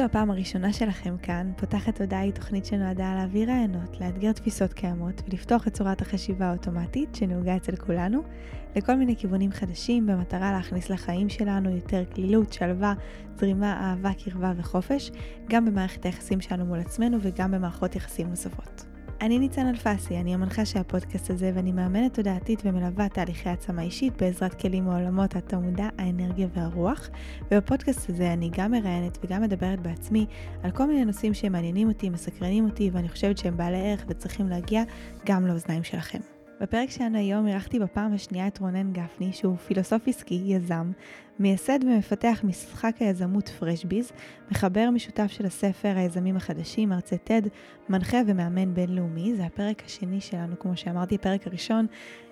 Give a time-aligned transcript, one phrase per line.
[0.00, 5.22] זו הפעם הראשונה שלכם כאן, פותחת תודעה היא תוכנית שנועדה להעביר רעיונות, לאתגר תפיסות קיימות
[5.28, 8.22] ולפתוח את צורת החשיבה האוטומטית שנהוגה אצל כולנו,
[8.76, 12.94] לכל מיני כיוונים חדשים במטרה להכניס לחיים שלנו יותר כלילות, שלווה,
[13.36, 15.10] זרימה, אהבה, קרבה וחופש,
[15.48, 18.89] גם במערכת היחסים שלנו מול עצמנו וגם במערכות יחסים נוספות.
[19.20, 24.22] אני ניצן אלפסי, אני המנחה של הפודקאסט הזה ואני מאמנת תודעתית ומלווה תהליכי עצמה אישית
[24.22, 27.10] בעזרת כלים מעולמות התמודה, האנרגיה והרוח.
[27.50, 30.26] ובפודקאסט הזה אני גם מראיינת וגם מדברת בעצמי
[30.62, 34.82] על כל מיני נושאים שמעניינים אותי, מסקרנים אותי ואני חושבת שהם בעלי ערך וצריכים להגיע
[35.26, 36.18] גם לאוזניים שלכם.
[36.60, 40.92] בפרק שלנו היום אירחתי בפעם השנייה את רונן גפני, שהוא פילוסוף עסקי, יזם,
[41.38, 44.12] מייסד ומפתח משחק היזמות פרשביז,
[44.50, 47.48] מחבר משותף של הספר היזמים החדשים, מרצה TED,
[47.90, 49.34] מנחה ומאמן בינלאומי.
[49.36, 51.86] זה הפרק השני שלנו, כמו שאמרתי, הפרק הראשון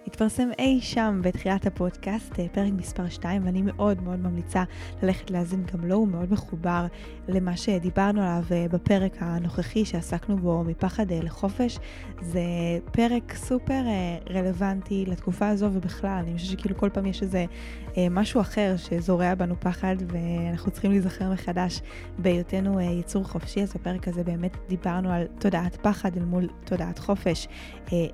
[0.08, 4.62] התפרסם אי שם בתחילת הפודקאסט, אה, פרק מספר 2, ואני מאוד מאוד ממליצה
[5.02, 6.86] ללכת להאזין גם לו, הוא מאוד מחובר
[7.28, 11.78] למה שדיברנו עליו אה, בפרק הנוכחי שעסקנו בו מפחד אה, לחופש.
[12.20, 12.40] זה
[12.92, 13.82] פרק סופר
[14.30, 17.44] רלוונטי לתקופה הזו ובכלל, אני חושבת שכאילו כל פעם יש איזה
[18.10, 21.80] משהו אחר שזורע בנו פחד ואנחנו צריכים להיזכר מחדש
[22.18, 27.48] בהיותנו יצור חופשי, אז בפרק הזה באמת דיברנו על תודעת פחד אל מול תודעת חופש,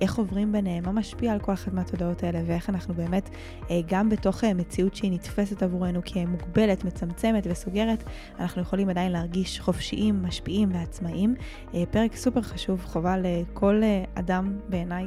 [0.01, 1.85] איך עוברים ביניהם, מה משפיע על כל אחת מה...
[1.85, 3.31] מהתודעות האלה ואיך אנחנו באמת,
[3.71, 8.05] אה, גם בתוך אה, מציאות שהיא נתפסת עבורנו כמוגבלת, מצמצמת וסוגרת,
[8.39, 11.35] אנחנו יכולים עדיין להרגיש חופשיים, משפיעים ועצמאיים.
[11.75, 13.83] אה, פרק סופר חשוב, חובה לכל
[14.15, 15.05] אדם בעיניי,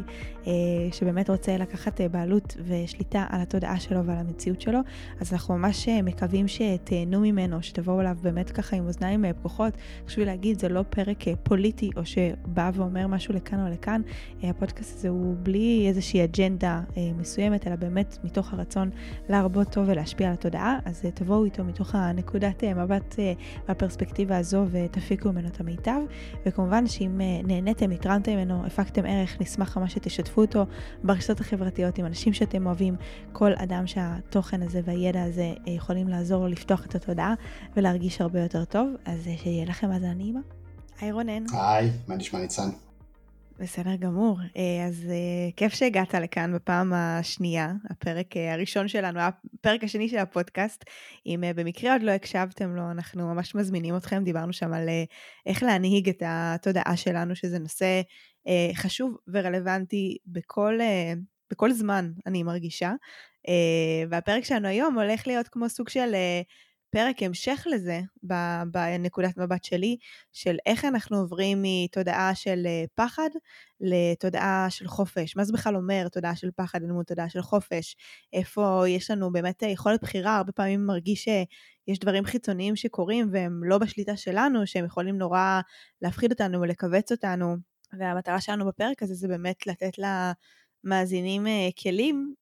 [0.91, 4.79] שבאמת רוצה לקחת בעלות ושליטה על התודעה שלו ועל המציאות שלו.
[5.19, 9.73] אז אנחנו ממש מקווים שתהנו ממנו, שתבואו אליו באמת ככה עם אוזניים פקוחות.
[10.07, 14.01] חשוב לי להגיד, זה לא פרק פוליטי או שבא ואומר משהו לכאן או לכאן.
[14.43, 16.81] הפודקאסט הזה הוא בלי איזושהי אג'נדה.
[16.97, 18.89] אה, מסוימת, אלא באמת מתוך הרצון
[19.29, 23.33] להרבות טוב ולהשפיע על התודעה, אז אה, תבואו איתו מתוך הנקודת אה, מבט אה,
[23.67, 25.99] והפרספקטיבה הזו ותפיקו ממנו את המיטב.
[26.45, 30.65] וכמובן שאם אה, נהניתם, התרמתם ממנו, הפקתם ערך, נשמח ממש שתשתפו אותו
[31.03, 32.95] ברשתות החברתיות עם אנשים שאתם אוהבים,
[33.31, 37.33] כל אדם שהתוכן הזה והידע הזה אה, יכולים לעזור לו לפתוח את התודעה
[37.77, 40.39] ולהרגיש הרבה יותר טוב, אז אה, שיהיה לכם האזנה נעימה.
[40.99, 41.43] היי רונן.
[41.53, 42.69] היי, מה נשמע ניצן?
[43.59, 44.39] בסדר גמור.
[44.57, 50.17] אה, אז אה, כיף שהגעת לכאן בפעם השנייה, הפרק אה, הראשון שלנו, הפרק השני של
[50.17, 50.83] הפודקאסט.
[51.25, 54.89] אם במקרה עוד לא הקשבתם לו, אנחנו ממש מזמינים אתכם, דיברנו שם על
[55.45, 58.01] איך להנהיג את התודעה שלנו, שזה נושא
[58.73, 60.79] חשוב ורלוונטי בכל,
[61.51, 62.93] בכל זמן, אני מרגישה.
[64.09, 66.15] והפרק שלנו היום הולך להיות כמו סוג של
[66.89, 68.01] פרק המשך לזה,
[68.71, 69.97] בנקודת מבט שלי,
[70.33, 73.29] של איך אנחנו עוברים מתודעה של אה, פחד
[73.81, 75.35] לתודעה של חופש.
[75.35, 77.95] מה זה בכלל אומר תודעה של פחד אל מול תודעה של חופש?
[78.33, 83.63] איפה יש לנו באמת אה, יכולת בחירה, הרבה פעמים מרגיש שיש דברים חיצוניים שקורים והם
[83.63, 85.61] לא בשליטה שלנו, שהם יכולים נורא
[86.01, 87.55] להפחיד אותנו ולכווץ אותנו.
[87.99, 89.91] והמטרה שלנו בפרק הזה זה באמת לתת
[90.83, 92.33] למאזינים אה, כלים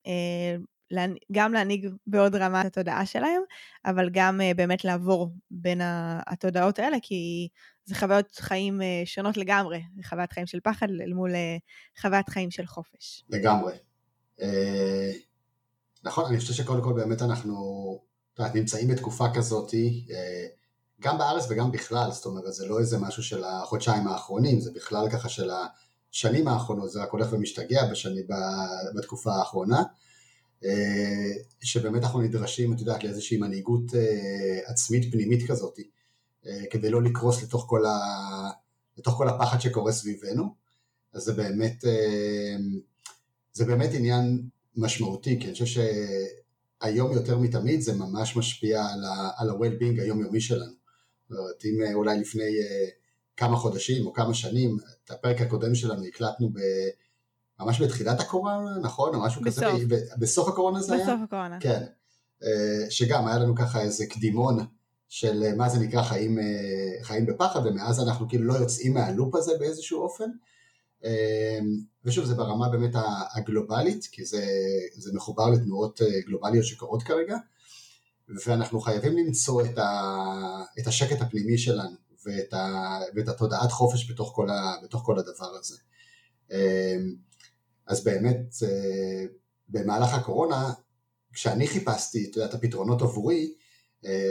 [1.32, 3.42] גם להנהיג בעוד רמה את התודעה שלהם,
[3.86, 5.82] אבל גם uh, באמת לעבור בין
[6.28, 7.48] התודעות האלה, כי
[7.86, 12.52] זה חוויות חיים uh, שונות לגמרי, חוויית חיים של פחד אל מול uh, חוויית חיים
[12.52, 13.24] של חופש.
[13.30, 13.74] לגמרי.
[16.04, 17.56] נכון, אני חושב שקודם כל באמת אנחנו
[18.54, 19.72] נמצאים בתקופה כזאת,
[21.02, 25.10] גם בארץ וגם בכלל, זאת אומרת, זה לא איזה משהו של החודשיים האחרונים, זה בכלל
[25.10, 25.50] ככה של
[26.12, 28.22] השנים האחרונות, זה רק הולך ומשתגע בשני,
[28.96, 29.84] בתקופה האחרונה.
[30.66, 31.32] אה,
[31.62, 35.80] שבאמת אנחנו נדרשים, את יודעת, לאיזושהי מנהיגות אה, עצמית פנימית כזאת,
[36.46, 38.00] אה, כדי לא לקרוס לתוך כל, ה...
[38.98, 40.56] לתוך כל הפחד שקורה סביבנו,
[41.14, 41.84] אז זה באמת,
[43.54, 44.42] זה באמת עניין
[44.76, 45.82] משמעותי, כי אני חושב
[46.82, 48.86] שהיום יותר מתמיד זה ממש משפיע
[49.38, 50.74] על ה-well-being היומיומי שלנו.
[51.30, 52.52] זאת אומרת, אם אולי לפני
[53.38, 56.60] כמה חודשים או כמה שנים, את הפרק הקודם שלנו הקלטנו ב...
[57.60, 59.16] ממש בתחילת הקורונה, נכון?
[59.16, 59.64] או משהו בסוף.
[59.64, 61.16] כזה, בסוף הקורונה זה בסוף היה?
[61.16, 61.58] בסוף הקורונה.
[61.60, 61.84] כן.
[62.44, 64.66] אה, שגם היה לנו ככה איזה קדימון
[65.10, 69.36] של אה, מה זה נקרא חיים, אה, חיים בפחד, ומאז אנחנו כאילו לא יוצאים מהלופ
[69.36, 70.30] הזה באיזשהו אופן.
[72.06, 72.92] ושוב, זה ברמה באמת
[73.36, 74.46] הגלובלית, כי זה,
[74.94, 77.38] זה מחובר לתנועות גלובליות שקורות כרגע,
[78.46, 80.22] ואנחנו חייבים למצוא את, ה,
[80.80, 85.52] את השקט הפנימי שלנו, ואת, ה, ואת התודעת חופש בתוך כל, ה, בתוך כל הדבר
[85.60, 85.78] הזה.
[87.88, 88.54] אז באמת
[89.70, 90.74] במהלך הקורונה,
[91.34, 93.54] כשאני חיפשתי את הפתרונות עבורי,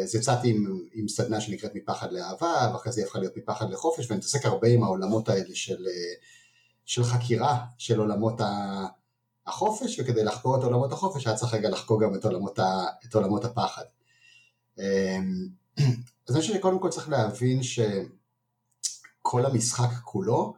[0.02, 4.06] אז יצאתי עם, עם סדנה שנקראת מפחד לאהבה, ואחרי זה היא הפכה להיות מפחד לחופש,
[4.06, 5.86] ואני מתעסק הרבה עם העולמות האלה של,
[6.84, 8.40] של חקירה של עולמות
[9.46, 13.14] החופש, וכדי לחקור את עולמות החופש היה צריך רגע לחקור גם את עולמות, ה, את
[13.14, 13.84] עולמות הפחד.
[14.78, 15.48] אמ,
[16.28, 20.54] אז אני חושב שקודם כל צריך להבין שכל המשחק כולו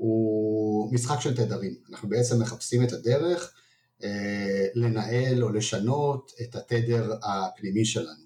[0.00, 1.74] הוא משחק של תדרים.
[1.90, 3.54] אנחנו בעצם מחפשים את הדרך
[4.02, 8.24] אה, לנהל או לשנות את התדר הפנימי שלנו.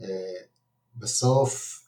[0.00, 0.34] אה,
[0.96, 1.82] בסוף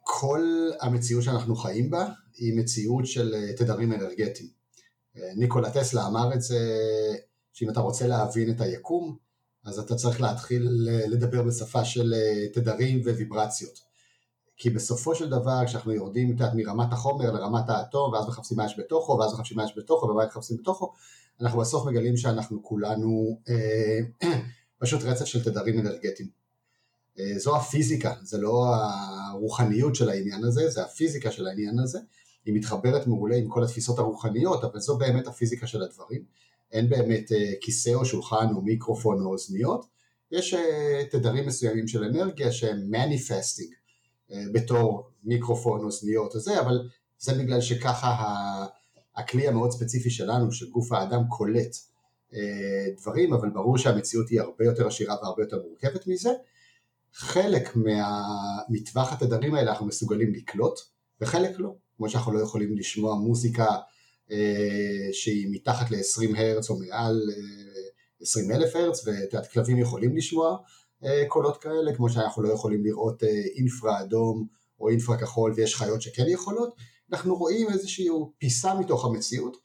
[0.00, 4.48] כל המציאות שאנחנו חיים בה היא מציאות של אה, תדרים אנרגטיים.
[5.36, 6.78] ניקולה טסלה אמר את זה,
[7.52, 9.16] שאם אתה רוצה להבין את היקום,
[9.64, 10.68] אז אתה צריך להתחיל
[11.06, 12.14] לדבר בשפה של
[12.52, 13.93] תדרים וויברציות.
[14.56, 18.78] כי בסופו של דבר כשאנחנו יורדים יודעת, מרמת החומר לרמת האטום ואז מחפשים מה יש
[18.78, 20.92] בתוכו ואז מחפשים מה יש בתוכו ומה מחפשים בתוכו
[21.40, 24.30] אנחנו בסוף מגלים שאנחנו כולנו אה,
[24.80, 26.28] פשוט רצף של תדרים אנרגטיים.
[27.18, 28.66] אה, זו הפיזיקה, זה לא
[29.30, 31.98] הרוחניות של העניין הזה, זה הפיזיקה של העניין הזה,
[32.44, 36.24] היא מתחברת מעולה עם כל התפיסות הרוחניות, אבל זו באמת הפיזיקה של הדברים.
[36.72, 39.86] אין באמת אה, כיסא או שולחן או מיקרופון או אוזניות,
[40.30, 40.54] יש
[41.10, 43.74] תדרים מסוימים של אנרגיה שהם מניפסטינג
[44.52, 46.88] בתור מיקרופון, אוזניות וזה, אבל
[47.18, 48.26] זה בגלל שככה
[49.16, 51.76] הכלי המאוד ספציפי שלנו, של גוף האדם, קולט
[52.34, 56.30] אה, דברים, אבל ברור שהמציאות היא הרבה יותר עשירה והרבה יותר מורכבת מזה.
[57.12, 57.76] חלק
[58.68, 60.80] מטווח התדרים האלה אנחנו מסוגלים לקלוט,
[61.20, 61.74] וחלק לא.
[61.96, 63.66] כמו שאנחנו לא יכולים לשמוע מוזיקה
[64.30, 67.20] אה, שהיא מתחת ל-20 הרץ או מעל
[68.20, 70.56] 20 אלף הרץ, ואת יודעת, כלבים יכולים לשמוע
[71.28, 73.22] קולות כאלה, כמו שאנחנו לא יכולים לראות
[73.56, 74.46] אינפרה אדום
[74.80, 76.74] או אינפרה כחול ויש חיות שכן יכולות,
[77.12, 78.08] אנחנו רואים איזושהי
[78.38, 79.56] פיסה מתוך המציאות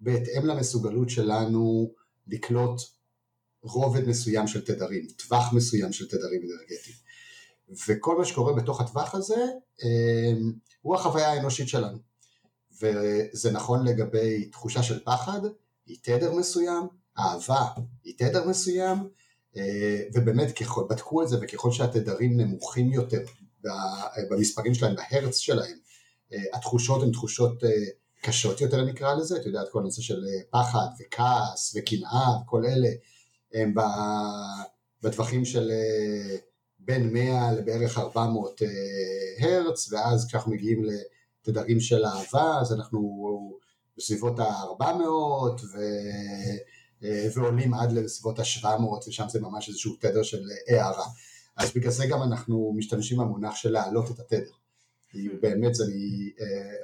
[0.00, 1.92] בהתאם למסוגלות שלנו
[2.26, 2.80] לקלוט
[3.62, 6.96] רובד מסוים של תדרים, טווח מסוים של תדרים אנרגטיים.
[7.88, 9.44] וכל מה שקורה בתוך הטווח הזה
[9.82, 11.98] אמ, הוא החוויה האנושית שלנו.
[12.82, 15.40] וזה נכון לגבי תחושה של פחד,
[15.86, 16.86] היא תדר מסוים,
[17.18, 17.66] אהבה
[18.04, 19.04] היא תדר מסוים, אה,
[20.14, 23.20] ובאמת ככל, בדקו את זה וככל שהתדרים נמוכים יותר
[24.30, 25.78] במספרים שלהם, בהרץ שלהם,
[26.32, 27.70] אה, התחושות הן תחושות אה,
[28.22, 32.88] קשות יותר נקרא לזה, את יודעת כל הנושא של אה, פחד וכעס וקנאה וכל אלה
[33.54, 33.74] הם
[35.02, 35.70] בטווחים של
[36.78, 38.62] בין 100 לבערך 400
[39.40, 43.28] הרץ ואז כשאנחנו מגיעים לתדרים של אהבה אז אנחנו
[43.96, 45.78] בסביבות ה-400 ו...
[47.34, 51.06] ועולים עד לסביבות ה-700 ושם זה ממש איזשהו תדר של הערה
[51.56, 54.50] אז בגלל זה גם אנחנו משתמשים במונח של להעלות את התדר
[55.40, 55.84] באמת זה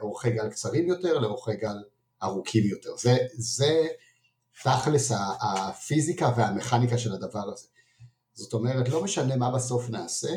[0.00, 1.76] מאורכי גל קצרים יותר לאורכי גל
[2.22, 2.96] ארוכים יותר.
[2.96, 3.86] זה, זה
[4.62, 7.66] תכלס הפיזיקה והמכניקה של הדבר הזה.
[8.34, 10.28] זאת אומרת, לא משנה מה בסוף נעשה,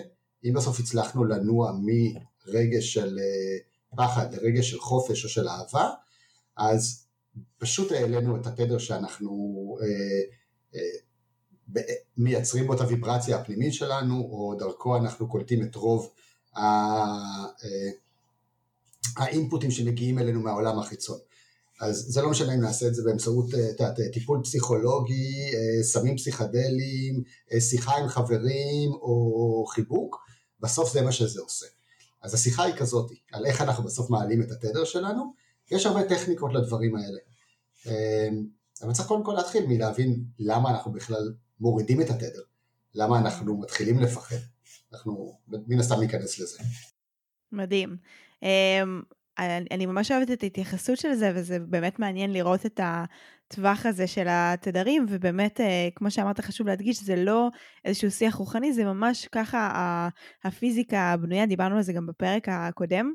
[0.43, 3.57] אם בסוף הצלחנו לנוע מרגש של אה,
[3.97, 5.89] פחד לרגש של חופש או של אהבה,
[6.57, 7.05] אז
[7.57, 9.29] פשוט העלינו את התדר שאנחנו
[9.81, 10.21] אה,
[10.75, 11.81] אה,
[12.17, 16.09] מייצרים בו את הוויברציה הפנימית שלנו, או דרכו אנחנו קולטים את רוב
[16.57, 17.53] אה,
[19.17, 21.17] האינפוטים שמגיעים אלינו מהעולם החיצון.
[21.81, 23.45] אז זה לא משנה אם נעשה את זה באמצעות
[23.77, 25.51] תעת, טיפול פסיכולוגי,
[25.81, 27.23] סמים פסיכדליים,
[27.59, 30.17] שיחה עם חברים או חיבוק,
[30.59, 31.65] בסוף זה מה שזה עושה.
[32.21, 35.33] אז השיחה היא כזאת, על איך אנחנו בסוף מעלים את התדר שלנו,
[35.71, 37.19] יש הרבה טכניקות לדברים האלה.
[38.83, 42.41] אבל צריך קודם כל להתחיל מלהבין למה אנחנו בכלל מורידים את התדר,
[42.95, 44.35] למה אנחנו מתחילים לפחד.
[44.93, 46.63] אנחנו מן הסתם ניכנס לזה.
[47.51, 47.97] מדהים.
[48.43, 49.01] אמ,
[49.39, 54.07] אני, אני ממש אוהבת את ההתייחסות של זה, וזה באמת מעניין לראות את הטווח הזה
[54.07, 57.49] של התדרים, ובאמת, אה, כמו שאמרת, חשוב להדגיש, זה לא
[57.85, 60.09] איזשהו שיח רוחני, זה ממש ככה
[60.43, 63.13] הפיזיקה הבנויה, דיברנו על זה גם בפרק הקודם.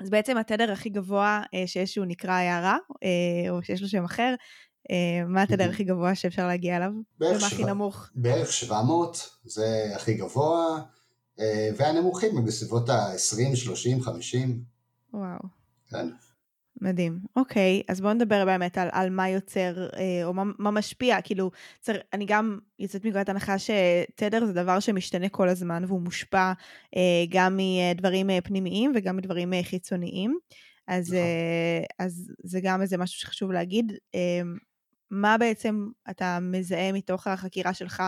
[0.00, 4.04] אז בעצם התדר הכי גבוה אה, שיש שהוא נקרא הערה, אה, או שיש לו שם
[4.04, 4.34] אחר,
[5.28, 6.90] מה התדר הכי גבוה שאפשר להגיע אליו?
[7.20, 8.10] ומה הכי נמוך?
[8.14, 10.80] בערך 700, זה הכי גבוה.
[11.40, 14.62] אה, והנמוכים הם בסביבות ה-20, 30, 50.
[15.12, 15.38] וואו.
[15.90, 16.08] כן.
[16.80, 17.18] מדהים.
[17.36, 21.20] אוקיי, אז בואו נדבר באמת על, על מה יוצר, אה, או מה, מה משפיע.
[21.20, 26.52] כאילו, צר, אני גם יוצאת מנקודת הנחה שתדר זה דבר שמשתנה כל הזמן, והוא מושפע
[26.96, 27.58] אה, גם
[27.94, 30.38] מדברים אה, פנימיים וגם מדברים אה, חיצוניים.
[30.88, 31.18] אז, נכון.
[31.18, 33.92] אה, אז זה גם איזה משהו שחשוב להגיד.
[34.14, 34.42] אה,
[35.10, 38.02] מה בעצם אתה מזהה מתוך החקירה שלך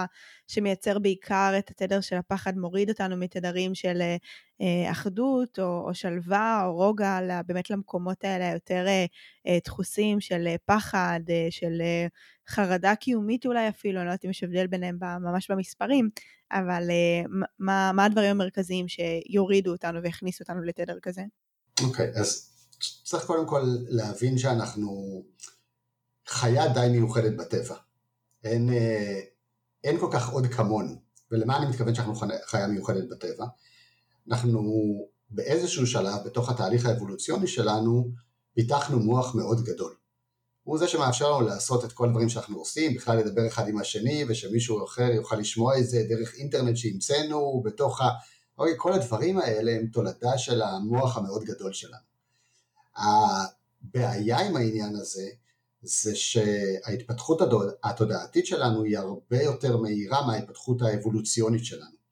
[0.49, 4.03] שמייצר בעיקר את התדר של הפחד, מוריד אותנו מתדרים של
[4.61, 8.87] אה, אחדות או, או שלווה או רוגע, באמת למקומות האלה היותר
[9.47, 11.83] אה, דחוסים של פחד, של
[12.49, 16.11] חרדה קיומית אולי אפילו, אני לא יודעת אם יש הבדל ביניהם ממש במספרים,
[16.53, 16.91] אבל
[17.59, 21.23] מה, מה הדברים המרכזיים שיורידו אותנו ויכניסו אותנו לתדר כזה?
[21.81, 22.53] אוקיי, okay, אז
[23.05, 25.23] צריך קודם כל להבין שאנחנו
[26.27, 27.77] חיה די מיוחדת בטבע.
[28.45, 29.21] אין, אה,
[29.85, 30.95] אין כל כך עוד כמונו.
[31.31, 32.15] ולמה אני מתכוון שאנחנו
[32.45, 33.47] חיה מיוחדת בטבע?
[34.31, 34.71] אנחנו
[35.31, 38.11] באיזשהו שלב בתוך התהליך האבולוציוני שלנו
[38.55, 39.95] פיתחנו מוח מאוד גדול.
[40.63, 44.25] הוא זה שמאפשר לנו לעשות את כל הדברים שאנחנו עושים, בכלל לדבר אחד עם השני
[44.29, 48.09] ושמישהו אחר יוכל לשמוע את זה דרך אינטרנט שהמצאנו בתוך ה...
[48.59, 52.03] אוקיי, כל הדברים האלה הם תולדה של המוח המאוד גדול שלנו.
[52.97, 55.29] הבעיה עם העניין הזה
[55.83, 57.41] זה שההתפתחות
[57.85, 62.03] התודעתית שלנו היא הרבה יותר מהירה מההתפתחות האבולוציונית שלנו.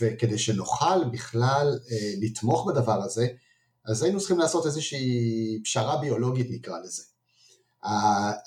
[0.00, 3.26] וכדי שנוכל בכלל אה, לתמוך בדבר הזה,
[3.84, 7.02] אז היינו צריכים לעשות איזושהי פשרה ביולוגית נקרא לזה.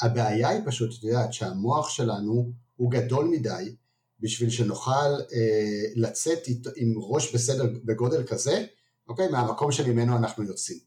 [0.01, 3.75] הבעיה היא פשוט, את יודעת, שהמוח שלנו הוא גדול מדי
[4.19, 4.91] בשביל שנוכל
[5.33, 6.39] אה, לצאת
[6.75, 8.65] עם ראש בסדר בגודל כזה,
[9.07, 10.79] אוקיי, מהמקום שממנו אנחנו יוצאים.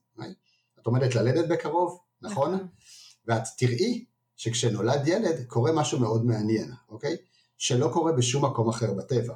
[0.81, 2.69] את עומדת ללדת בקרוב, נכון?
[3.27, 4.05] ואת תראי
[4.37, 7.17] שכשנולד ילד קורה משהו מאוד מעניין, אוקיי?
[7.59, 9.35] שלא קורה בשום מקום אחר בטבע.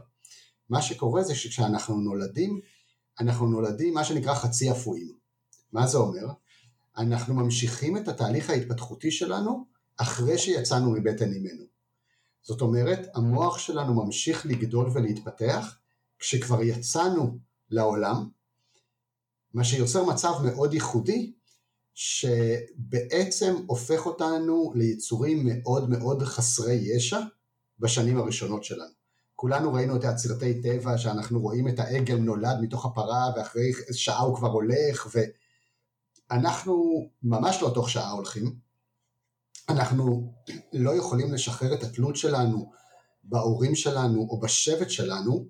[0.69, 2.61] מה שקורה זה שכשאנחנו נולדים,
[3.21, 5.13] אנחנו נולדים מה שנקרא חצי אפויים.
[5.73, 6.27] מה זה אומר?
[6.97, 9.67] אנחנו ממשיכים את התהליך ההתפתחותי שלנו
[9.97, 11.65] אחרי שיצאנו מבטן אימנו.
[12.43, 15.77] זאת אומרת, המוח שלנו ממשיך לגדול ולהתפתח
[16.19, 17.39] כשכבר יצאנו
[17.71, 18.29] לעולם,
[19.55, 21.33] מה שיוצר מצב מאוד ייחודי
[22.03, 27.21] שבעצם הופך אותנו ליצורים מאוד מאוד חסרי ישע
[27.79, 28.93] בשנים הראשונות שלנו.
[29.35, 34.37] כולנו ראינו את הסרטי טבע שאנחנו רואים את העגל נולד מתוך הפרה ואחרי שעה הוא
[34.37, 35.17] כבר הולך
[36.31, 38.57] ואנחנו ממש לא תוך שעה הולכים.
[39.69, 40.33] אנחנו
[40.73, 42.73] לא יכולים לשחרר את התלות שלנו
[43.25, 45.47] בהורים שלנו או בשבט שלנו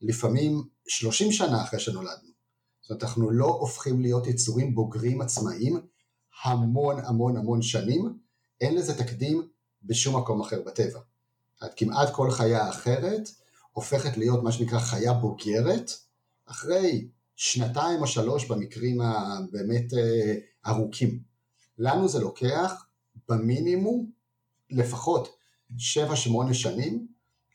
[0.00, 2.35] לפעמים 30 שנה אחרי שנולדנו.
[2.86, 5.80] זאת אומרת, אנחנו לא הופכים להיות יצורים בוגרים עצמאיים
[6.44, 8.18] המון המון המון שנים,
[8.60, 9.48] אין לזה תקדים
[9.82, 11.00] בשום מקום אחר בטבע.
[11.60, 13.28] עד כמעט כל חיה אחרת
[13.72, 15.90] הופכת להיות מה שנקרא חיה בוגרת,
[16.46, 20.34] אחרי שנתיים או שלוש במקרים הבאמת אה,
[20.66, 21.22] ארוכים.
[21.78, 22.86] לנו זה לוקח
[23.28, 24.10] במינימום
[24.70, 25.36] לפחות
[25.78, 27.06] שבע שמונה שנים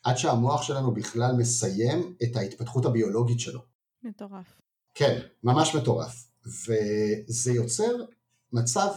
[0.03, 3.61] עד שהמוח שלנו בכלל מסיים את ההתפתחות הביולוגית שלו.
[4.03, 4.60] מטורף.
[4.93, 6.27] כן, ממש מטורף.
[6.45, 7.95] וזה יוצר
[8.53, 8.89] מצב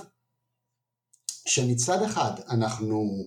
[1.46, 3.26] שמצד אחד אנחנו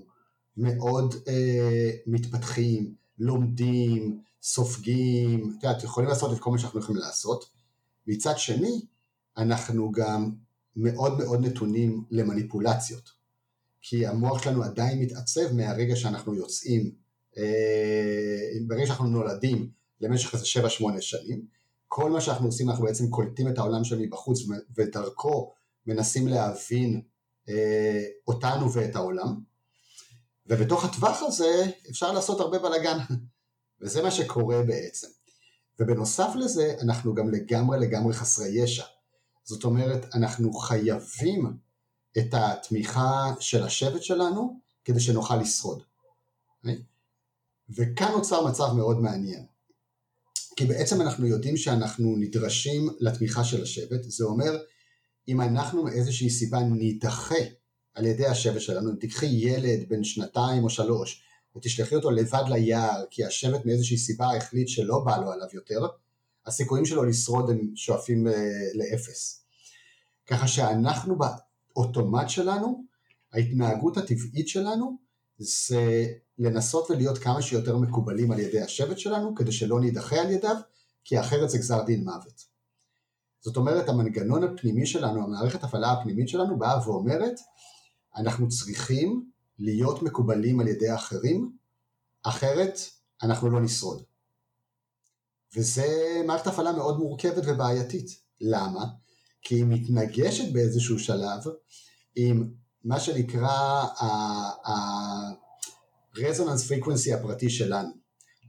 [0.58, 7.50] מאוד אה, מתפתחים, לומדים, סופגים, את יודעת, יכולים לעשות את כל מה שאנחנו יכולים לעשות,
[8.08, 8.82] מצד שני
[9.38, 10.32] אנחנו גם
[10.76, 13.10] מאוד מאוד נתונים למניפולציות,
[13.82, 16.92] כי המוח שלנו עדיין מתעצב מהרגע שאנחנו יוצאים,
[17.38, 19.70] אה, ברגע שאנחנו נולדים
[20.02, 21.57] למשך איזה 7-8 שנים,
[21.88, 24.40] כל מה שאנחנו עושים אנחנו בעצם קולטים את העולם שלנו מבחוץ
[24.76, 25.54] ודרכו
[25.86, 27.02] מנסים להבין
[27.50, 29.40] אה, אותנו ואת העולם.
[30.46, 32.98] ובתוך הטווח הזה אפשר לעשות הרבה בלאגן.
[33.82, 35.08] וזה מה שקורה בעצם.
[35.80, 38.84] ובנוסף לזה אנחנו גם לגמרי לגמרי חסרי ישע.
[39.44, 41.58] זאת אומרת אנחנו חייבים
[42.18, 45.84] את התמיכה של השבט שלנו כדי שנוכל לשרוד.
[47.70, 49.46] וכאן נוצר מצב מאוד מעניין
[50.58, 54.58] כי בעצם אנחנו יודעים שאנחנו נדרשים לתמיכה של השבט, זה אומר
[55.28, 57.36] אם אנחנו מאיזושהי סיבה נידחה
[57.94, 61.24] על ידי השבט שלנו, אם תיקחי ילד בן שנתיים או שלוש
[61.56, 65.88] ותשלחי אותו לבד ליער כי השבט מאיזושהי סיבה החליט שלא בא לו עליו יותר,
[66.46, 68.34] הסיכויים שלו לשרוד הם שואפים אה,
[68.74, 69.46] לאפס.
[70.26, 72.84] ככה שאנחנו באוטומט שלנו,
[73.34, 74.98] ההתנהגות הטבעית שלנו
[75.38, 76.06] זה
[76.38, 80.56] לנסות ולהיות כמה שיותר מקובלים על ידי השבט שלנו, כדי שלא נידחה על ידיו,
[81.04, 82.44] כי אחרת זה גזר דין מוות.
[83.42, 87.40] זאת אומרת, המנגנון הפנימי שלנו, המערכת הפעלה הפנימית שלנו באה ואומרת,
[88.18, 89.30] אנחנו צריכים
[89.60, 91.52] להיות מקובלים על ידי האחרים,
[92.24, 92.80] אחרת
[93.24, 94.04] אנחנו לא נשרוד.
[95.56, 98.22] וזה מערכת הפעלה מאוד מורכבת ובעייתית.
[98.42, 98.86] למה?
[99.42, 101.44] כי היא מתנגשת באיזשהו שלב
[102.16, 102.54] עם
[102.84, 103.84] מה שנקרא
[104.66, 107.90] ה-resonance frequency הפרטי שלנו.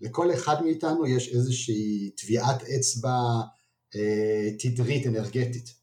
[0.00, 3.18] לכל אחד מאיתנו יש איזושהי טביעת אצבע
[3.96, 5.74] אה, תדרית אנרגטית.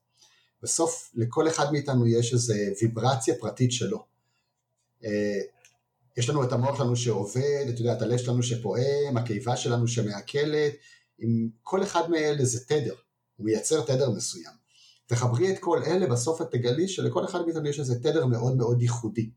[0.64, 4.06] בסוף לכל אחד מאיתנו יש איזו ויברציה פרטית שלו.
[6.18, 10.74] יש לנו את המוח שלנו שעובד, את הלב שלנו שפועם, הקיבה שלנו שמעכלת,
[11.20, 12.96] עם כל אחד מאלה זה תדר,
[13.36, 14.65] הוא מייצר תדר מסוים.
[15.06, 18.82] תחברי את כל אלה, בסוף את תגלי שלכל אחד מאיתנו יש איזה תדר מאוד מאוד
[18.82, 19.30] ייחודי.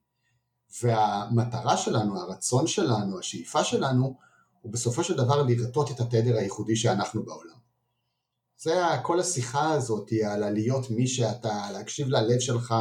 [0.82, 4.16] והמטרה שלנו, הרצון שלנו, השאיפה שלנו,
[4.60, 7.58] הוא בסופו של דבר לרטוט את התדר הייחודי שאנחנו בעולם.
[8.60, 12.75] זה כל השיחה הזאת על להיות מי שאתה, להקשיב ללב שלך,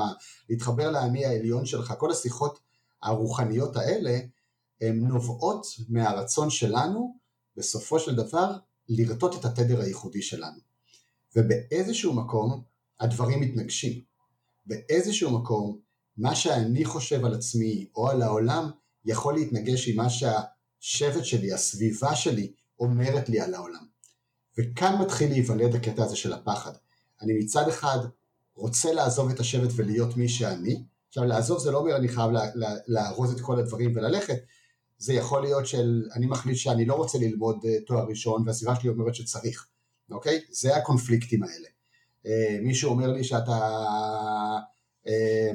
[0.50, 2.60] להתחבר לאני העליון שלך, כל השיחות
[3.04, 4.20] הרוחניות האלה,
[4.82, 7.18] הן נובעות מהרצון שלנו,
[7.58, 8.52] בסופו של דבר,
[8.90, 10.60] לרטוט את התדר הייחודי שלנו.
[11.36, 12.64] ובאיזשהו מקום,
[13.00, 14.02] הדברים מתנגשים.
[14.66, 15.80] באיזשהו מקום,
[16.18, 18.70] מה שאני חושב על עצמי או על העולם,
[19.06, 23.86] יכול להתנגש עם מה שהשבט שלי, הסביבה שלי, אומרת לי על העולם.
[24.58, 26.72] וכאן מתחיל להיוולד הקטע הזה של הפחד.
[27.22, 28.00] אני מצד אחד
[28.56, 32.32] רוצה לעזוב את השבט ולהיות מי שאני, עכשיו לעזוב זה לא אומר אני חייב
[32.88, 34.38] לארוז את כל הדברים וללכת,
[34.98, 38.90] זה יכול להיות של אני מחליט שאני לא רוצה ללמוד אה, תואר ראשון והסביבה שלי
[38.90, 39.68] אומרת שצריך,
[40.12, 40.42] אוקיי?
[40.52, 41.68] זה הקונפליקטים האלה.
[42.28, 43.60] אה, מישהו אומר לי שאתה,
[45.08, 45.52] אה,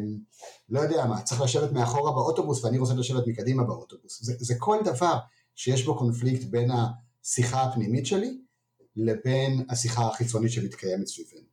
[0.68, 4.22] לא יודע מה, צריך לשבת מאחורה באוטובוס ואני רוצה לשבת מקדימה באוטובוס.
[4.22, 5.18] זה, זה כל דבר
[5.54, 8.38] שיש בו קונפליקט בין השיחה הפנימית שלי
[8.96, 11.46] לבין השיחה החיצונית שמתקיימת סביבנו.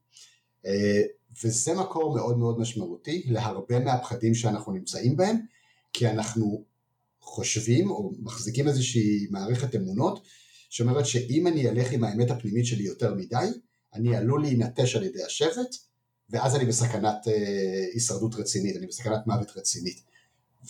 [0.66, 1.02] אה,
[1.44, 5.38] וזה מקור מאוד מאוד משמעותי להרבה מהפחדים שאנחנו נמצאים בהם,
[5.94, 6.64] כי אנחנו
[7.22, 10.24] חושבים או מחזיקים איזושהי מערכת אמונות
[10.70, 13.48] שאומרת שאם אני אלך עם האמת הפנימית שלי יותר מדי,
[13.94, 15.76] אני עלול להינטש על ידי השבט,
[16.30, 20.02] ואז אני בסכנת אה, הישרדות רצינית, אני בסכנת מוות רצינית.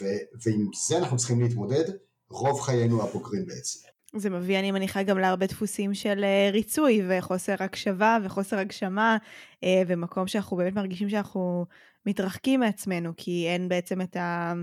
[0.02, 1.84] ו- ועם זה אנחנו צריכים להתמודד
[2.30, 3.80] רוב חיינו הבוגרים בעצם.
[4.16, 9.18] זה מביא, אני מניחה, גם להרבה דפוסים של אה, ריצוי וחוסר הקשבה וחוסר הגשמה,
[9.64, 11.66] אה, ומקום שאנחנו באמת מרגישים שאנחנו
[12.06, 14.54] מתרחקים מעצמנו, כי אין בעצם את ה...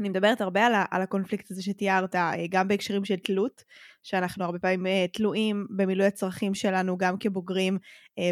[0.00, 3.64] אני מדברת הרבה על, על הקונפליקט הזה שתיארת, אה, גם בהקשרים של תלות,
[4.02, 7.78] שאנחנו הרבה פעמים תלויים במילוי הצרכים שלנו, גם כבוגרים,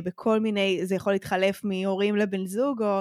[0.05, 3.01] בכל מיני, זה יכול להתחלף מהורים לבן זוג, או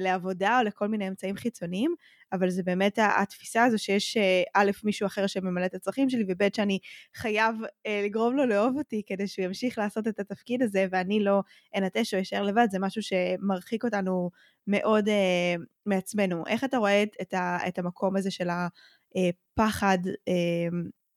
[0.00, 1.94] לעבודה, או לכל מיני אמצעים חיצוניים,
[2.34, 6.54] אבל זה באמת התפיסה הזו שיש אה, א', מישהו אחר שממלא את הצרכים שלי, וב',
[6.56, 6.78] שאני
[7.14, 7.56] חייב
[7.86, 11.40] אה, לגרום לו לאהוב אותי כדי שהוא ימשיך לעשות את התפקיד הזה, ואני לא
[11.76, 14.30] אנטש או אשאר לבד, זה משהו שמרחיק אותנו
[14.66, 15.54] מאוד אה,
[15.86, 16.46] מעצמנו.
[16.46, 17.34] איך אתה רואה את,
[17.68, 19.98] את המקום הזה של הפחד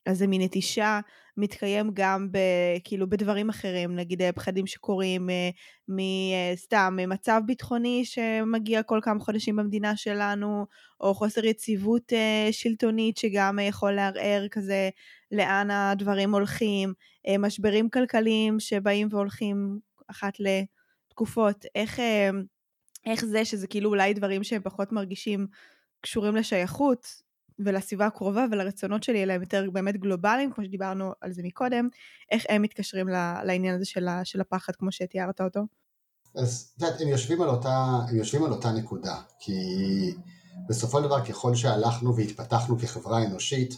[0.07, 0.99] אז זה מנטישה
[1.37, 2.37] מתקיים גם ב,
[2.83, 5.49] כאילו בדברים אחרים, נגיד אה, פחדים שקורים אה,
[5.87, 10.65] מסתם אה, מצב ביטחוני שמגיע כל כמה חודשים במדינה שלנו,
[11.01, 12.13] או חוסר יציבות
[12.51, 14.89] שלטונית שגם יכול לערער כזה
[15.31, 16.93] לאן הדברים הולכים,
[17.39, 21.99] משברים כלכליים שבאים והולכים אחת לתקופות, איך,
[23.05, 25.47] איך זה שזה כאילו אולי דברים שהם פחות מרגישים
[26.01, 27.26] קשורים לשייכות,
[27.59, 31.87] ולסביבה הקרובה ולרצונות שלי, אלא הם יותר באמת גלובליים, כמו שדיברנו על זה מקודם,
[32.31, 33.07] איך הם מתקשרים
[33.43, 35.59] לעניין הזה של, של הפחד, כמו שתיארת אותו?
[36.35, 39.53] אז את יודעת, הם יושבים על אותה, הם יושבים על אותה נקודה, כי
[40.69, 43.77] בסופו של דבר ככל שהלכנו והתפתחנו כחברה אנושית,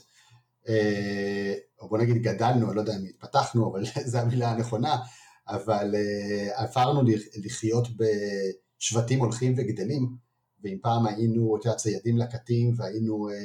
[0.69, 4.97] אה, או בוא נגיד גדלנו, אני לא יודע אם התפתחנו, אבל זו המילה הנכונה,
[5.47, 7.01] אבל אה, עברנו
[7.45, 10.15] לחיות בשבטים הולכים וגדלים,
[10.63, 13.35] ואם פעם היינו, את ציידים לקטים והיינו אה,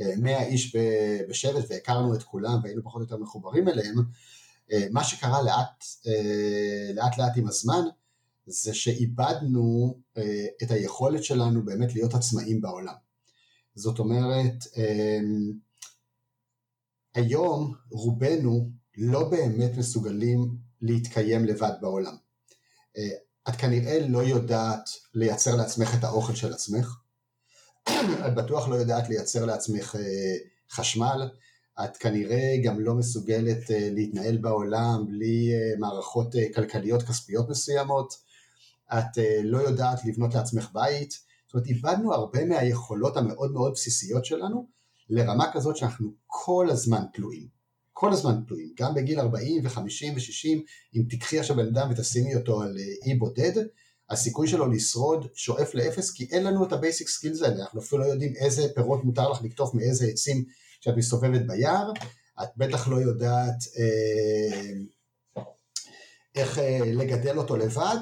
[0.00, 0.76] אה, מאה איש
[1.28, 3.96] בשבט והכרנו את כולם והיינו פחות או יותר מחוברים אליהם,
[4.72, 5.84] אה, מה שקרה לאט,
[6.94, 7.82] לאט לאט עם הזמן
[8.46, 9.98] זה שאיבדנו
[10.62, 12.94] את היכולת שלנו באמת להיות עצמאים בעולם.
[13.74, 14.54] זאת אומרת,
[17.14, 22.16] היום רובנו לא באמת מסוגלים להתקיים לבד בעולם.
[23.48, 26.96] את כנראה לא יודעת לייצר לעצמך את האוכל של עצמך,
[28.26, 30.36] את בטוח לא יודעת לייצר לעצמך אה,
[30.70, 31.30] חשמל,
[31.84, 38.14] את כנראה גם לא מסוגלת אה, להתנהל בעולם בלי אה, מערכות כלכליות כספיות מסוימות,
[38.92, 44.68] את לא יודעת לבנות לעצמך בית, זאת אומרת איבדנו הרבה מהיכולות המאוד מאוד בסיסיות שלנו
[45.10, 47.48] לרמה כזאת שאנחנו כל הזמן תלויים.
[47.92, 50.58] כל הזמן תלויים, גם בגיל 40 ו-50 ו-60,
[50.96, 53.64] אם תיקחי עכשיו בן אדם ותשימי אותו על אה, אי בודד,
[54.10, 58.02] הסיכוי שלו לשרוד שואף לאפס, כי אין לנו את ה basic skills האלה, אנחנו אפילו
[58.02, 60.44] לא יודעים איזה פירות מותר לך לקטוף מאיזה עצים
[60.80, 61.92] שאת מסתובבת ביער,
[62.42, 64.72] את בטח לא יודעת אה,
[66.34, 67.98] איך אה, לגדל אותו לבד,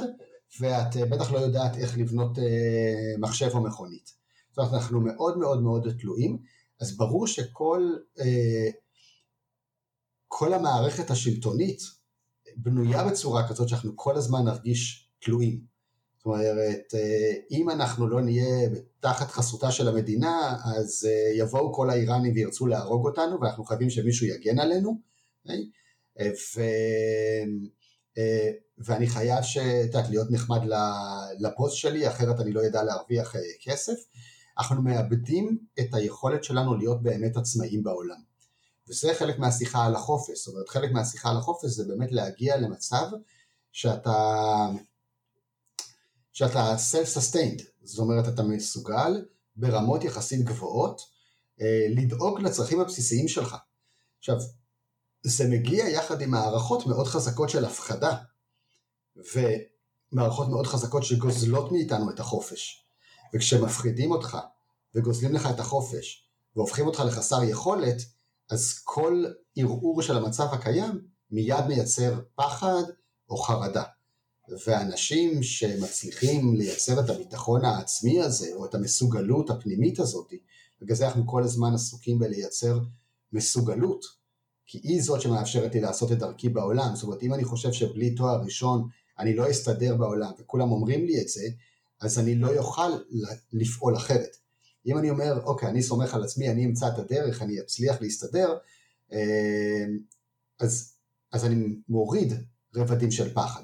[0.60, 4.10] ואת אה, בטח לא יודעת איך לבנות אה, מחשב או מכונית.
[4.50, 6.38] זאת אומרת, אנחנו מאוד מאוד מאוד תלויים,
[6.80, 8.70] אז ברור שכל אה,
[10.32, 11.82] כל המערכת השלטונית
[12.56, 15.60] בנויה בצורה כזאת שאנחנו כל הזמן נרגיש תלויים.
[16.16, 18.68] זאת אומרת, אה, אם אנחנו לא נהיה
[19.00, 24.26] תחת חסותה של המדינה, אז אה, יבואו כל האיראנים וירצו להרוג אותנו, ואנחנו חייבים שמישהו
[24.26, 25.00] יגן עלינו.
[26.56, 26.60] ו...
[28.78, 30.60] ואני חייב שאת להיות נחמד
[31.38, 33.96] לפוסט שלי, אחרת אני לא אדע להרוויח כסף.
[34.58, 38.29] אנחנו מאבדים את היכולת שלנו להיות באמת עצמאים בעולם.
[38.90, 43.06] וזה חלק מהשיחה על החופש, זאת אומרת חלק מהשיחה על החופש זה באמת להגיע למצב
[43.72, 44.66] שאתה,
[46.32, 49.24] שאתה self-sustained, זאת אומרת אתה מסוגל
[49.56, 51.02] ברמות יחסית גבוהות
[51.60, 53.56] אה, לדאוג לצרכים הבסיסיים שלך.
[54.18, 54.36] עכשיו,
[55.22, 58.16] זה מגיע יחד עם מערכות מאוד חזקות של הפחדה,
[59.16, 62.84] ומערכות מאוד חזקות שגוזלות מאיתנו את החופש.
[63.34, 64.38] וכשמפחידים אותך
[64.94, 66.24] וגוזלים לך את החופש
[66.56, 67.96] והופכים אותך לחסר יכולת,
[68.50, 69.24] אז כל
[69.56, 72.82] ערעור של המצב הקיים מיד מייצר פחד
[73.30, 73.82] או חרדה.
[74.66, 80.32] ואנשים שמצליחים לייצר את הביטחון העצמי הזה, או את המסוגלות הפנימית הזאת,
[80.82, 82.78] בגלל זה אנחנו כל הזמן עסוקים בלייצר
[83.32, 84.04] מסוגלות,
[84.66, 86.94] כי היא זאת שמאפשרת לי לעשות את דרכי בעולם.
[86.94, 91.20] זאת אומרת, אם אני חושב שבלי תואר ראשון אני לא אסתדר בעולם, וכולם אומרים לי
[91.20, 91.42] את זה,
[92.00, 92.90] אז אני לא אוכל
[93.52, 94.36] לפעול אחרת.
[94.86, 98.56] אם אני אומר, אוקיי, אני סומך על עצמי, אני אמצא את הדרך, אני אצליח להסתדר,
[99.12, 99.84] אה,
[100.60, 100.94] אז,
[101.32, 102.32] אז אני מוריד
[102.76, 103.62] רבדים של פחד.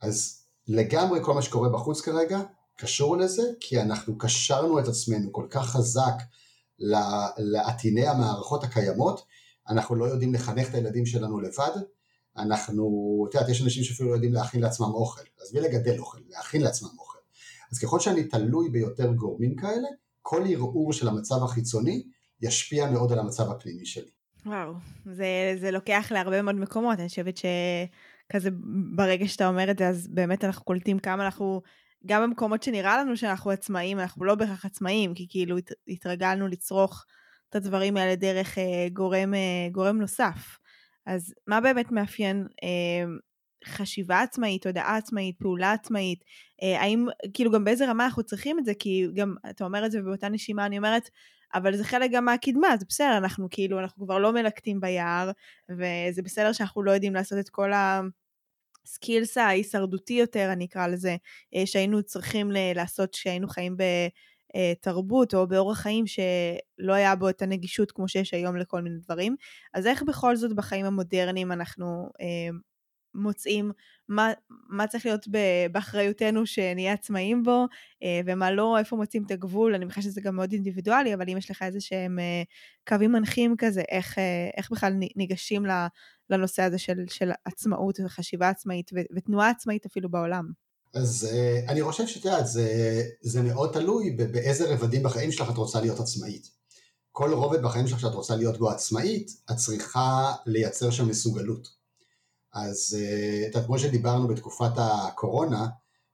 [0.00, 2.40] אז לגמרי כל מה שקורה בחוץ כרגע
[2.76, 6.14] קשור לזה, כי אנחנו קשרנו את עצמנו כל כך חזק
[7.38, 9.24] לעטיני המערכות הקיימות,
[9.68, 11.76] אנחנו לא יודעים לחנך את הילדים שלנו לבד,
[12.36, 16.62] אנחנו, את יודעת, יש אנשים שאפילו לא יודעים להכין לעצמם אוכל, עזבי לגדל אוכל, להכין
[16.62, 17.18] לעצמם אוכל.
[17.72, 19.88] אז ככל שאני תלוי ביותר גורמים כאלה,
[20.28, 22.02] כל ערעור של המצב החיצוני
[22.42, 24.10] ישפיע מאוד על המצב הפנימי שלי.
[24.46, 24.72] וואו,
[25.04, 28.50] זה, זה לוקח להרבה מאוד מקומות, אני חושבת שכזה
[28.96, 31.62] ברגע שאתה אומר את זה, אז באמת אנחנו קולטים כמה אנחנו,
[32.06, 37.04] גם במקומות שנראה לנו שאנחנו עצמאים, אנחנו לא בהכרח עצמאים, כי כאילו הת, התרגלנו לצרוך
[37.48, 40.58] את הדברים האלה דרך אה, גורם, אה, גורם נוסף.
[41.06, 43.04] אז מה באמת מאפיין אה,
[43.64, 46.24] חשיבה עצמאית, תודעה עצמאית, פעולה עצמאית,
[46.62, 49.90] אה, האם, כאילו גם באיזה רמה אנחנו צריכים את זה, כי גם, אתה אומר את
[49.90, 51.10] זה ובאותה נשימה אני אומרת,
[51.54, 55.30] אבל זה חלק גם מהקדמה, זה בסדר, אנחנו כאילו, אנחנו כבר לא מלקטים ביער,
[55.70, 58.00] וזה בסדר שאנחנו לא יודעים לעשות את כל ה...
[58.86, 61.16] סקילס ההישרדותי יותר, אני אקרא לזה,
[61.54, 63.76] אה, שהיינו צריכים לעשות כשהיינו חיים
[64.56, 69.36] בתרבות או באורח חיים שלא היה בו את הנגישות כמו שיש היום לכל מיני דברים.
[69.74, 72.58] אז איך בכל זאת בחיים המודרניים אנחנו אה,
[73.16, 73.72] מוצאים
[74.08, 74.32] מה,
[74.68, 75.28] מה צריך להיות
[75.72, 77.66] באחריותנו שנהיה עצמאים בו,
[78.02, 81.36] אה, ומה לא, איפה מוצאים את הגבול, אני מניחה שזה גם מאוד אינדיבידואלי, אבל אם
[81.36, 82.42] יש לך איזה שהם אה,
[82.88, 85.66] קווים מנחים כזה, איך, אה, איך בכלל ניגשים
[86.30, 90.50] לנושא הזה של, של עצמאות וחשיבה עצמאית ותנועה עצמאית אפילו בעולם.
[90.94, 91.28] אז
[91.68, 96.00] אני חושב שאת יודעת, זה, זה מאוד תלוי באיזה רבדים בחיים שלך את רוצה להיות
[96.00, 96.56] עצמאית.
[97.12, 101.75] כל רובד בחיים שלך שאת רוצה להיות בו עצמאית, את צריכה לייצר שם מסוגלות.
[102.56, 105.66] אז אה, כמו שדיברנו בתקופת הקורונה,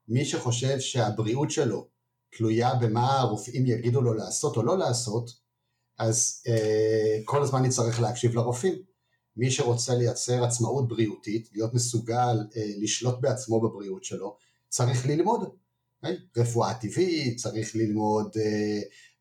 [0.09, 1.89] מי שחושב שהבריאות שלו
[2.37, 5.31] תלויה במה הרופאים יגידו לו לעשות או לא לעשות,
[5.99, 8.75] אז אה, כל הזמן נצטרך להקשיב לרופאים.
[9.37, 14.37] מי שרוצה לייצר עצמאות בריאותית, להיות מסוגל אה, לשלוט בעצמו בבריאות שלו,
[14.69, 15.41] צריך ללמוד.
[16.37, 18.37] רפואה טבעית, צריך ללמוד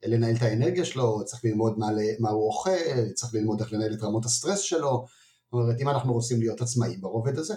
[0.05, 1.87] לנהל את האנרגיה שלו, צריך ללמוד מה,
[2.19, 5.05] מה הוא אוכל, צריך ללמוד איך לנהל את רמות הסטרס שלו,
[5.51, 7.53] זאת אומרת, אם אנחנו רוצים להיות עצמאים ברובד הזה,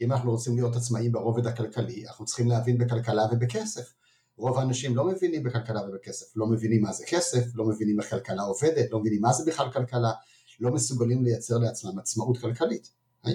[0.00, 3.92] אם אנחנו רוצים להיות עצמאים ברובד הכלכלי, אנחנו צריכים להבין בכלכלה ובכסף.
[4.36, 8.42] רוב האנשים לא מבינים בכלכלה ובכסף, לא מבינים מה זה כסף, לא מבינים איך כלכלה
[8.42, 10.12] עובדת, לא מבינים מה זה בכלל כלכלה,
[10.60, 12.90] לא מסוגלים לייצר לעצמם עצמאות כלכלית.
[13.26, 13.32] אה?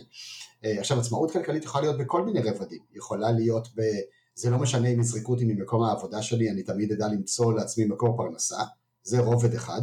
[0.79, 3.81] עכשיו עצמאות כלכלית יכולה להיות בכל מיני רבדים, יכולה להיות ב...
[4.35, 8.17] זה לא משנה אם יזרקו אותי ממקום העבודה שלי, אני תמיד אדע למצוא לעצמי מקור
[8.17, 8.63] פרנסה,
[9.03, 9.81] זה רובד אחד.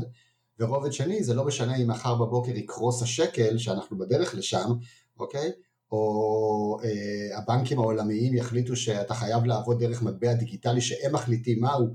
[0.61, 4.73] ורובד שני זה לא משנה אם מחר בבוקר יקרוס השקל שאנחנו בדרך לשם,
[5.19, 5.53] אוקיי?
[5.93, 11.89] או אה, הבנקים העולמיים יחליטו שאתה חייב לעבוד דרך מטבע דיגיטלי שהם מחליטים מהו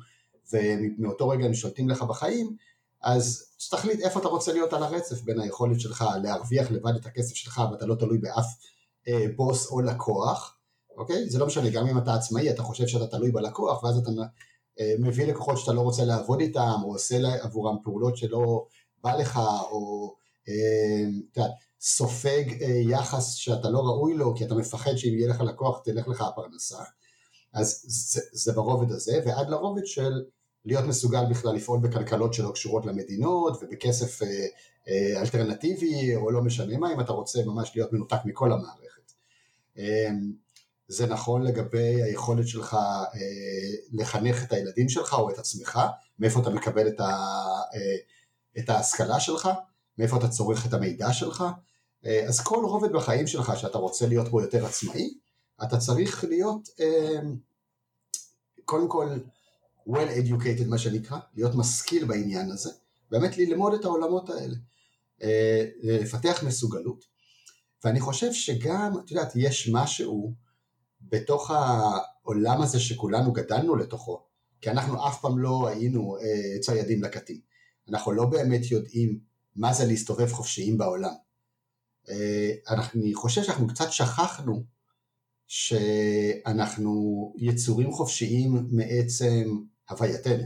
[0.54, 2.56] ומאותו רגע הם שולטים לך בחיים,
[3.04, 7.36] אז תחליט איפה אתה רוצה להיות על הרצף בין היכולת שלך להרוויח לבד את הכסף
[7.36, 8.46] שלך ואתה לא תלוי באף
[9.08, 10.58] אה, בוס או לקוח,
[10.98, 11.30] אוקיי?
[11.30, 14.12] זה לא משנה, גם אם אתה עצמאי אתה חושב שאתה תלוי בלקוח ואז אתה
[15.00, 18.66] מביא לקוחות שאתה לא רוצה לעבוד איתם, או עושה עבורם פעולות שלא
[19.04, 19.40] בא לך,
[19.72, 20.14] או
[20.50, 20.54] אה,
[21.32, 21.42] אתה
[21.82, 26.08] סופג אה, יחס שאתה לא ראוי לו, כי אתה מפחד שאם יהיה לך לקוח תלך
[26.08, 26.84] לך הפרנסה.
[27.54, 30.24] אז זה, זה ברובד הזה, ועד לרובד של
[30.66, 34.20] להיות מסוגל בכלל לפעול בכלכלות שלא קשורות למדינות, ובכסף
[35.18, 39.12] אלטרנטיבי, או לא משנה מה, אם אתה רוצה ממש להיות מנותק מכל המערכת.
[40.88, 43.20] זה נכון לגבי היכולת שלך אה,
[43.94, 45.80] לחנך את הילדים שלך או את עצמך,
[46.20, 47.04] מאיפה אתה מקבל את, ה,
[47.74, 47.96] אה,
[48.58, 49.50] את ההשכלה שלך,
[49.98, 51.44] מאיפה אתה צורך את המידע שלך,
[52.06, 55.14] אה, אז כל רובד בחיים שלך שאתה רוצה להיות בו יותר עצמאי,
[55.64, 57.20] אתה צריך להיות אה,
[58.66, 59.18] קודם כל
[59.90, 62.70] well educated מה שנקרא, להיות משכיל בעניין הזה,
[63.12, 64.56] באמת ללמוד את העולמות האלה,
[65.24, 67.06] אה, לפתח מסוגלות,
[67.84, 70.34] ואני חושב שגם, את יודעת, יש משהו
[71.10, 74.24] בתוך העולם הזה שכולנו גדלנו לתוכו,
[74.62, 77.40] כי אנחנו אף פעם לא היינו אה, ציידים לקטים,
[77.90, 79.20] אנחנו לא באמת יודעים
[79.56, 81.14] מה זה להסתובב חופשיים בעולם.
[82.10, 84.64] אה, אני חושב שאנחנו קצת שכחנו
[85.48, 90.44] שאנחנו יצורים חופשיים מעצם הווייתנו.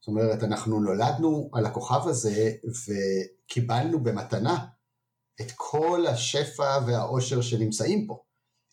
[0.00, 4.66] זאת אומרת, אנחנו נולדנו על הכוכב הזה וקיבלנו במתנה
[5.40, 8.22] את כל השפע והאושר שנמצאים פה.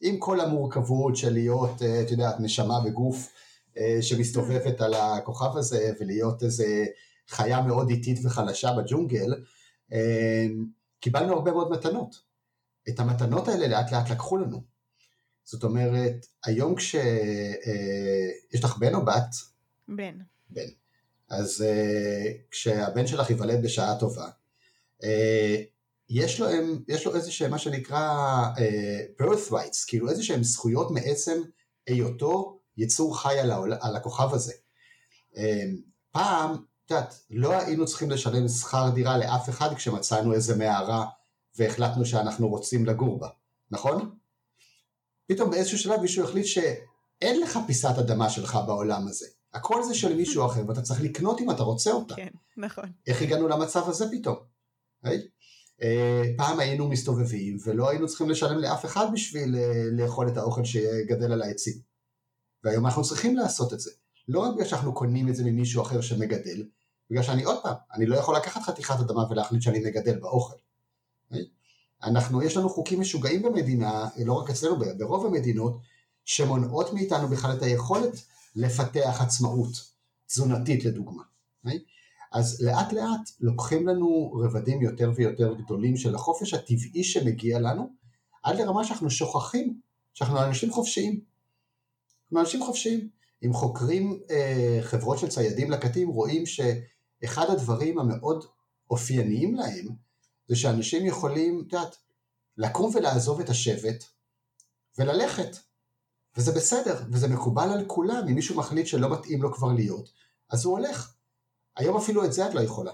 [0.01, 3.31] עם כל המורכבות של להיות, אה, את יודעת, נשמה בגוף
[3.77, 6.85] אה, שמסתובבת על הכוכב הזה ולהיות איזה
[7.27, 9.33] חיה מאוד איטית וחלשה בג'ונגל,
[9.93, 10.45] אה,
[10.99, 12.29] קיבלנו הרבה מאוד מתנות.
[12.89, 14.61] את המתנות האלה לאט לאט לקחו לנו.
[15.43, 17.03] זאת אומרת, היום כשיש
[18.63, 19.35] לך בן או בת?
[19.87, 20.17] בן.
[20.49, 20.67] בן.
[21.29, 21.65] אז
[22.51, 24.29] כשהבן שלך ייוולד בשעה טובה,
[26.09, 26.47] יש לו,
[26.87, 31.41] יש לו איזה שהם מה שנקרא uh, birth rights, כאילו איזה שהם זכויות מעצם
[31.87, 34.53] היותו יצור חי על, העול, על הכוכב הזה.
[35.33, 35.37] Um,
[36.11, 41.05] פעם, את יודעת, לא היינו צריכים לשלם שכר דירה לאף אחד כשמצאנו איזה מערה
[41.57, 43.29] והחלטנו שאנחנו רוצים לגור בה,
[43.71, 44.15] נכון?
[45.27, 49.25] פתאום באיזשהו שלב מישהו החליט שאין לך פיסת אדמה שלך בעולם הזה.
[49.53, 52.15] הכל זה של מישהו אחר ואתה צריך לקנות אם אתה רוצה אותה.
[52.15, 52.91] כן, נכון.
[53.07, 54.35] איך הגענו למצב הזה פתאום?
[55.05, 55.38] Right?
[55.83, 60.65] אה, פעם היינו מסתובבים ולא היינו צריכים לשלם לאף אחד בשביל אה, לאכול את האוכל
[60.65, 61.73] שגדל על העצים.
[62.63, 63.91] והיום אנחנו צריכים לעשות את זה.
[64.27, 66.65] לא רק בגלל שאנחנו קונים את זה ממישהו אחר שמגדל,
[67.11, 70.55] בגלל שאני עוד פעם, אני לא יכול לקחת חתיכת אדמה ולהחליט שאני מגדל באוכל.
[72.03, 75.79] אנחנו, יש לנו חוקים משוגעים במדינה, לא רק אצלנו, ברוב המדינות,
[76.25, 78.13] שמונעות מאיתנו בכלל את היכולת
[78.55, 79.69] לפתח עצמאות
[80.27, 81.23] תזונתית לדוגמה.
[82.31, 87.89] אז לאט לאט לוקחים לנו רבדים יותר ויותר גדולים של החופש הטבעי שמגיע לנו,
[88.43, 89.79] עד לרמה שאנחנו שוכחים
[90.13, 91.19] שאנחנו אנשים חופשיים.
[92.25, 93.09] אנחנו אנשים חופשיים.
[93.45, 98.45] אם חוקרים אה, חברות של ציידים לקטים רואים שאחד הדברים המאוד
[98.89, 99.87] אופייניים להם
[100.47, 101.95] זה שאנשים יכולים, את יודעת,
[102.57, 104.03] לקום ולעזוב את השבט
[104.97, 105.57] וללכת.
[106.37, 110.09] וזה בסדר, וזה מקובל על כולם, אם מישהו מחליט שלא מתאים לו כבר להיות,
[110.49, 111.13] אז הוא הולך.
[111.77, 112.91] היום אפילו את זה את לא יכולה.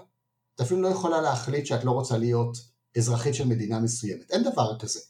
[0.54, 2.56] את אפילו לא יכולה להחליט שאת לא רוצה להיות
[2.96, 4.30] אזרחית של מדינה מסוימת.
[4.30, 5.00] אין דבר כזה.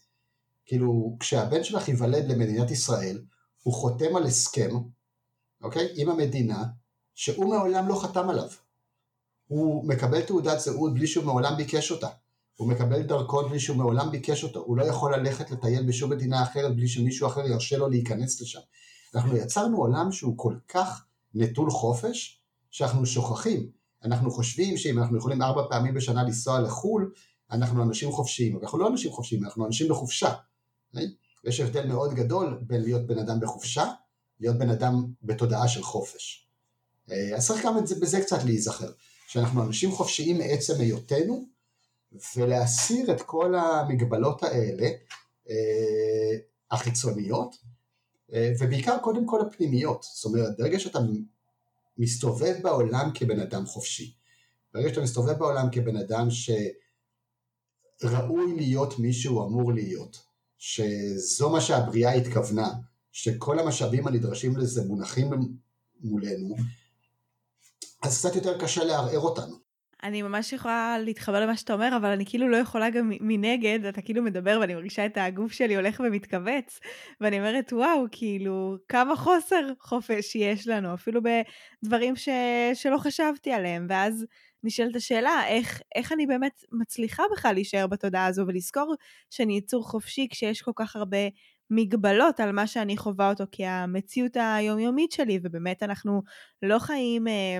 [0.65, 3.21] כאילו, כשהבן שלך ייוולד למדינת ישראל,
[3.63, 4.69] הוא חותם על הסכם,
[5.61, 5.93] אוקיי?
[5.95, 6.63] עם המדינה,
[7.15, 8.49] שהוא מעולם לא חתם עליו.
[9.47, 12.07] הוא מקבל תעודת זהות בלי שהוא מעולם ביקש אותה.
[12.55, 14.59] הוא מקבל דרכון בלי שהוא מעולם ביקש אותו.
[14.59, 18.59] הוא לא יכול ללכת לטייל בשום מדינה אחרת בלי שמישהו אחר ירשה לו להיכנס לשם.
[19.15, 22.36] אנחנו יצרנו עולם שהוא כל כך נטול חופש,
[22.71, 23.69] שאנחנו שוכחים.
[24.03, 27.11] אנחנו חושבים שאם אנחנו יכולים ארבע פעמים בשנה לנסוע לחו"ל,
[27.51, 30.33] אנחנו אנשים חופשיים, אבל אנחנו לא אנשים חופשיים, אנחנו אנשים בחופשה.
[31.43, 33.91] יש הבדל מאוד גדול בין להיות בן אדם בחופשה,
[34.39, 36.47] להיות בן אדם בתודעה של חופש.
[37.11, 38.91] אה, אז צריך גם בזה קצת להיזכר,
[39.27, 41.45] שאנחנו אנשים חופשיים מעצם היותנו,
[42.37, 44.89] ולהסיר את כל המגבלות האלה,
[45.49, 46.37] אה,
[46.71, 47.55] החיצוניות,
[48.33, 50.03] אה, ובעיקר קודם כל הפנימיות.
[50.03, 50.99] זאת אומרת, ברגע שאתה
[51.97, 54.13] מסתובב בעולם כבן אדם חופשי.
[54.73, 56.27] ברגע שאתה מסתובב בעולם כבן אדם
[57.99, 60.25] שראוי להיות מי שהוא אמור להיות,
[60.57, 62.69] שזו מה שהבריאה התכוונה,
[63.11, 65.29] שכל המשאבים הנדרשים לזה מונחים
[65.99, 66.55] מולנו,
[68.01, 69.66] אז קצת יותר קשה לערער אותנו.
[70.03, 74.01] אני ממש יכולה להתחבר למה שאתה אומר, אבל אני כאילו לא יכולה גם מנגד, אתה
[74.01, 76.79] כאילו מדבר ואני מרגישה את הגוף שלי הולך ומתכווץ,
[77.21, 81.21] ואני אומרת, וואו, כאילו, כמה חוסר חופש יש לנו, אפילו
[81.83, 82.29] בדברים ש...
[82.73, 84.25] שלא חשבתי עליהם, ואז
[84.63, 88.95] נשאלת השאלה, איך, איך אני באמת מצליחה בכלל להישאר בתודעה הזו ולזכור
[89.29, 91.17] שאני יצור חופשי כשיש כל כך הרבה
[91.69, 96.21] מגבלות על מה שאני חווה אותו כהמציאות היומיומית שלי, ובאמת אנחנו
[96.61, 97.27] לא חיים...
[97.27, 97.57] אה,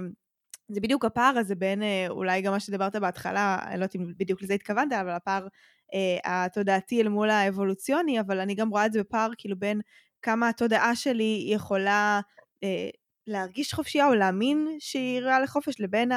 [0.70, 4.14] זה בדיוק הפער הזה בין אה, אולי גם מה שדיברת בהתחלה, אני לא יודעת אם
[4.18, 5.48] בדיוק לזה התכוונת, אבל הפער
[5.94, 9.82] אה, התודעתי אל מול האבולוציוני, אבל אני גם רואה את זה בפער כאילו בין
[10.22, 12.22] כמה התודעה שלי יכולה
[12.64, 12.90] אה,
[13.28, 16.12] להרגיש חופשייה או להאמין שהיא ראויה לחופש, לבין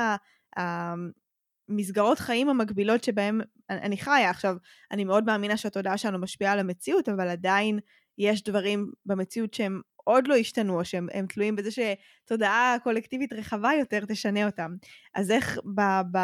[0.56, 4.30] המסגרות חיים המקבילות שבהן אני חיה.
[4.30, 4.56] עכשיו,
[4.90, 7.78] אני מאוד מאמינה שהתודעה שלנו משפיעה על המציאות, אבל עדיין
[8.18, 9.80] יש דברים במציאות שהם
[10.10, 14.76] עוד לא השתנו, או שהם תלויים בזה שתודעה קולקטיבית רחבה יותר תשנה אותם.
[15.14, 15.80] אז איך ב,
[16.12, 16.18] ב,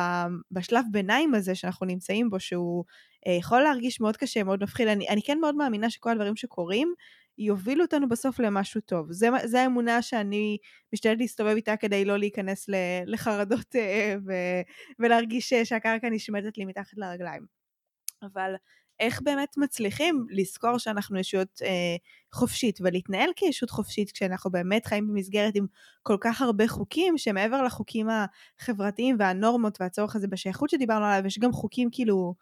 [0.50, 2.84] בשלב ביניים הזה שאנחנו נמצאים בו, שהוא
[3.26, 6.94] אה, יכול להרגיש מאוד קשה, מאוד מפחיד, אני, אני כן מאוד מאמינה שכל הדברים שקורים,
[7.38, 9.12] יובילו אותנו בסוף למשהו טוב.
[9.12, 10.58] זה, זה האמונה שאני
[10.92, 12.66] משתדלת להסתובב איתה כדי לא להיכנס
[13.06, 14.32] לחרדות אה, ו,
[14.98, 17.46] ולהרגיש שהקרקע נשמטת לי מתחת לרגליים.
[18.22, 18.54] אבל
[19.00, 21.96] איך באמת מצליחים לזכור שאנחנו ישות אה,
[22.32, 25.66] חופשית ולהתנהל כישות חופשית כשאנחנו באמת חיים במסגרת עם
[26.02, 28.08] כל כך הרבה חוקים שמעבר לחוקים
[28.60, 32.34] החברתיים והנורמות והצורך הזה בשייכות שדיברנו עליו יש גם חוקים כאילו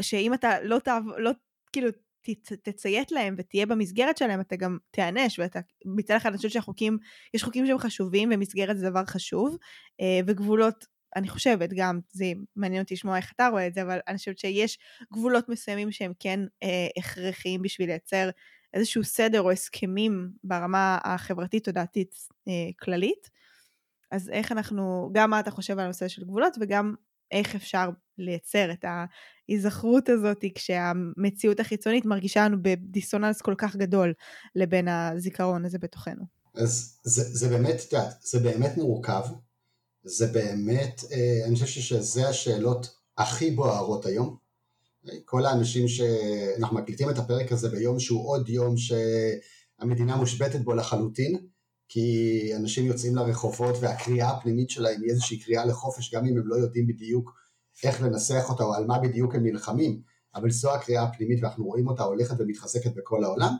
[0.00, 1.04] שאם אתה לא תעב...
[1.18, 1.30] לא
[1.72, 1.90] כאילו
[2.22, 6.98] ת, תציית להם ותהיה במסגרת שלהם אתה גם תיענש ואתה מצד אחד אני חושבת שהחוקים
[7.34, 9.56] יש חוקים שהם חשובים ומסגרת זה דבר חשוב
[10.00, 13.98] אה, וגבולות אני חושבת גם, זה מעניין אותי לשמוע איך אתה רואה את זה, אבל
[14.08, 14.78] אני חושבת שיש
[15.12, 18.30] גבולות מסוימים שהם כן אה, הכרחיים בשביל לייצר
[18.74, 22.14] איזשהו סדר או הסכמים ברמה החברתית-תודעתית
[22.48, 23.30] אה, כללית.
[24.10, 26.94] אז איך אנחנו, גם מה אתה חושב על הנושא של גבולות וגם
[27.30, 34.12] איך אפשר לייצר את ההיזכרות הזאת כשהמציאות החיצונית מרגישה לנו בדיסוננס כל כך גדול
[34.54, 36.24] לבין הזיכרון הזה בתוכנו.
[36.54, 39.22] אז זה, זה באמת, את יודעת, זה באמת מורכב,
[40.04, 44.36] זה באמת, אה, אני חושב שזה השאלות הכי בוערות היום.
[45.24, 51.46] כל האנשים שאנחנו מקליטים את הפרק הזה ביום שהוא עוד יום שהמדינה מושבתת בו לחלוטין,
[51.88, 56.56] כי אנשים יוצאים לרחובות והקריאה הפנימית שלהם היא איזושהי קריאה לחופש, גם אם הם לא
[56.56, 57.32] יודעים בדיוק
[57.84, 60.00] איך לנסח אותה או על מה בדיוק הם נלחמים,
[60.34, 63.56] אבל זו הקריאה הפנימית ואנחנו רואים אותה הולכת ומתחזקת בכל העולם.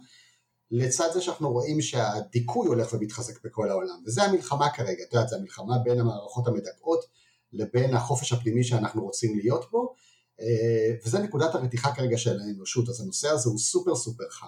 [0.71, 5.37] לצד זה שאנחנו רואים שהדיכוי הולך ומתחזק בכל העולם, וזה המלחמה כרגע, את יודעת, זה
[5.37, 7.05] המלחמה בין המערכות המדכאות
[7.53, 9.95] לבין החופש הפנימי שאנחנו רוצים להיות בו,
[10.41, 14.47] אה, וזה נקודת הרתיחה כרגע של האנושות, אז הנושא הזה הוא סופר סופר חם.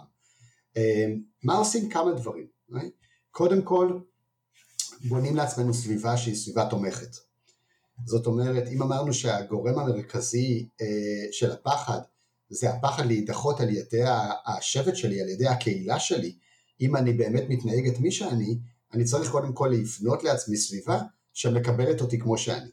[0.76, 1.06] אה,
[1.42, 2.46] מה עושים כמה דברים?
[2.74, 2.80] אה?
[3.30, 3.98] קודם כל,
[5.08, 7.16] בונים לעצמנו סביבה שהיא סביבה תומכת.
[8.04, 10.68] זאת אומרת, אם אמרנו שהגורם המרכזי
[11.32, 12.00] של הפחד
[12.50, 14.02] זה הפחד להידחות על ידי
[14.46, 16.36] השבט שלי, על ידי הקהילה שלי.
[16.80, 18.58] אם אני באמת מתנהגת מי שאני,
[18.94, 21.00] אני צריך קודם כל לבנות לעצמי סביבה
[21.32, 22.70] שמקבלת אותי כמו שאני.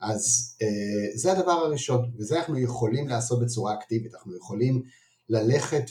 [0.00, 4.82] אז אה, זה הדבר הראשון, וזה אנחנו יכולים לעשות בצורה אקטיבית, אנחנו יכולים
[5.28, 5.84] ללכת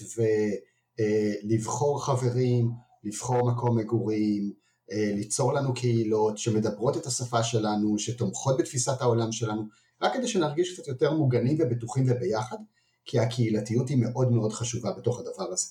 [1.00, 2.72] ולבחור אה, חברים,
[3.04, 4.54] לבחור מקום מגורים,
[4.92, 9.64] אה, ליצור לנו קהילות שמדברות את השפה שלנו, שתומכות בתפיסת העולם שלנו,
[10.02, 12.58] רק כדי שנרגיש קצת יותר מוגנים ובטוחים וביחד,
[13.06, 15.68] כי הקהילתיות היא מאוד מאוד חשובה בתוך הדבר הזה.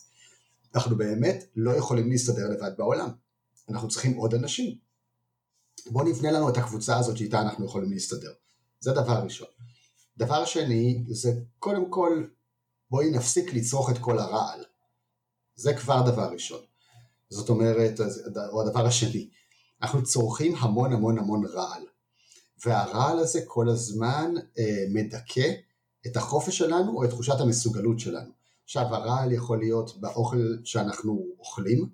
[0.75, 3.11] אנחנו באמת לא יכולים להסתדר לבד בעולם,
[3.69, 4.79] אנחנו צריכים עוד אנשים.
[5.87, 8.33] בואו נבנה לנו את הקבוצה הזאת שאיתה אנחנו יכולים להסתדר.
[8.81, 9.49] זה דבר ראשון.
[10.17, 12.27] דבר שני, זה קודם כל,
[12.91, 14.65] בואי נפסיק לצרוך את כל הרעל.
[15.57, 16.61] זה כבר דבר ראשון.
[17.31, 18.01] זאת אומרת,
[18.53, 19.29] או הדבר השני,
[19.83, 21.83] אנחנו צורכים המון המון המון רעל.
[22.65, 25.53] והרעל הזה כל הזמן אה, מדכא
[26.07, 28.31] את החופש שלנו או את תחושת המסוגלות שלנו.
[28.65, 31.89] עכשיו הרעל יכול להיות באוכל שאנחנו אוכלים,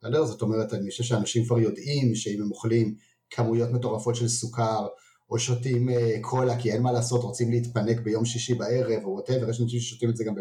[0.00, 0.24] בסדר?
[0.24, 2.94] זאת אומרת אני חושב שאנשים כבר יודעים שאם הם אוכלים
[3.30, 4.86] כמויות מטורפות של סוכר
[5.30, 9.50] או שותים uh, קולה כי אין מה לעשות רוצים להתפנק ביום שישי בערב או whatever,
[9.50, 10.34] יש אנשים ששותים את זה גם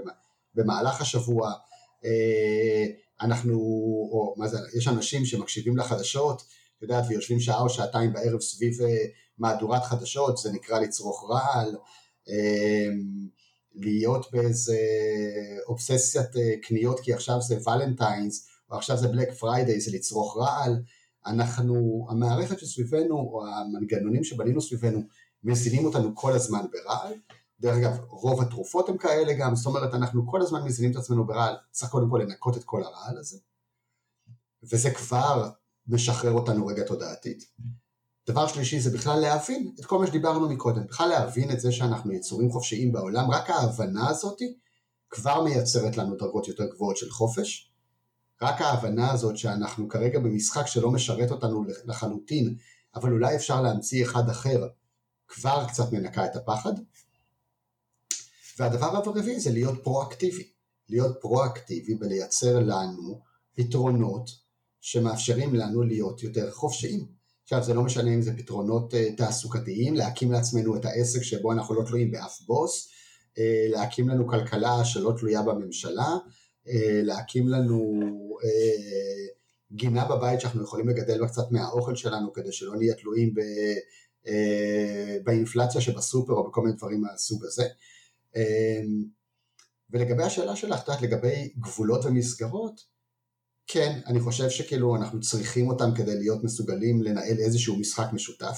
[0.55, 1.51] במהלך השבוע,
[2.01, 2.05] uh,
[3.21, 3.53] אנחנו,
[4.11, 6.41] או מה זה, יש אנשים שמקשיבים לחדשות,
[6.77, 8.83] את יודעת, ויושבים שעה או שעתיים בערב סביב uh,
[9.37, 11.75] מהדורת חדשות, זה נקרא לצרוך רעל,
[13.75, 14.77] להיות באיזה
[15.67, 20.83] אובססיית אה, קניות כי עכשיו זה Valentine's או עכשיו זה Black Friday, זה לצרוך רעל,
[21.25, 25.01] אנחנו, המערכת שסביבנו או המנגנונים שבנינו סביבנו
[25.43, 27.13] מזינים אותנו כל הזמן ברעל,
[27.59, 31.25] דרך אגב רוב התרופות הם כאלה גם, זאת אומרת אנחנו כל הזמן מזינים את עצמנו
[31.25, 33.37] ברעל, צריך קודם כל לנקות את כל הרעל הזה,
[34.63, 35.49] וזה כבר
[35.87, 37.45] משחרר אותנו רגע תודעתית.
[38.27, 42.11] דבר שלישי זה בכלל להבין את כל מה שדיברנו מקודם, בכלל להבין את זה שאנחנו
[42.11, 44.37] יצורים חופשיים בעולם, רק ההבנה הזאת
[45.09, 47.71] כבר מייצרת לנו דרגות יותר גבוהות של חופש,
[48.41, 52.55] רק ההבנה הזאת שאנחנו כרגע במשחק שלא משרת אותנו לחלוטין,
[52.95, 54.67] אבל אולי אפשר להמציא אחד אחר,
[55.27, 56.73] כבר קצת מנקה את הפחד.
[58.59, 60.51] והדבר הרביעי זה להיות פרואקטיבי,
[60.89, 63.21] להיות פרואקטיבי ולייצר לנו
[63.55, 64.29] פתרונות
[64.81, 67.20] שמאפשרים לנו להיות יותר חופשיים.
[67.53, 71.75] עכשיו זה לא משנה אם זה פתרונות uh, תעסוקתיים, להקים לעצמנו את העסק שבו אנחנו
[71.75, 73.39] לא תלויים באף בוס, uh,
[73.71, 76.07] להקים לנו כלכלה שלא תלויה בממשלה,
[76.65, 76.69] uh,
[77.03, 77.99] להקים לנו
[79.71, 83.41] גינה בבית שאנחנו יכולים לגדל בה קצת מהאוכל שלנו כדי שלא נהיה תלויים ב,
[85.23, 87.67] באינפלציה שבסופר או בכל מיני דברים מהסוג הזה.
[89.89, 92.81] ולגבי השאלה שלך, את יודעת, לגבי גבולות ומסגרות,
[93.73, 98.57] כן, אני חושב שכאילו אנחנו צריכים אותם כדי להיות מסוגלים לנהל איזשהו משחק משותף.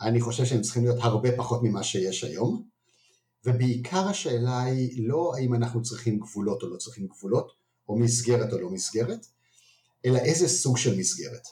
[0.00, 2.62] אני חושב שהם צריכים להיות הרבה פחות ממה שיש היום,
[3.44, 7.52] ובעיקר השאלה היא לא האם אנחנו צריכים גבולות או לא צריכים גבולות,
[7.88, 9.26] או מסגרת או לא מסגרת,
[10.04, 11.48] אלא איזה סוג של מסגרת.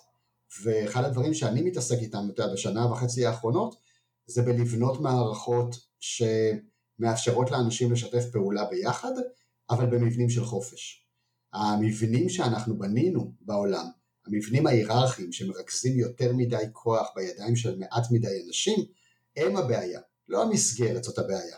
[0.62, 3.76] ואחד הדברים שאני מתעסק איתם יודע, בשנה וחצי האחרונות,
[4.26, 9.12] זה בלבנות מערכות שמאפשרות לאנשים לשתף פעולה ביחד,
[9.70, 11.05] אבל במבנים של חופש.
[11.56, 13.86] המבנים שאנחנו בנינו בעולם,
[14.26, 18.84] המבנים ההיררכיים שמרכזים יותר מדי כוח בידיים של מעט מדי אנשים,
[19.36, 21.56] הם הבעיה, לא המסגרת זאת הבעיה.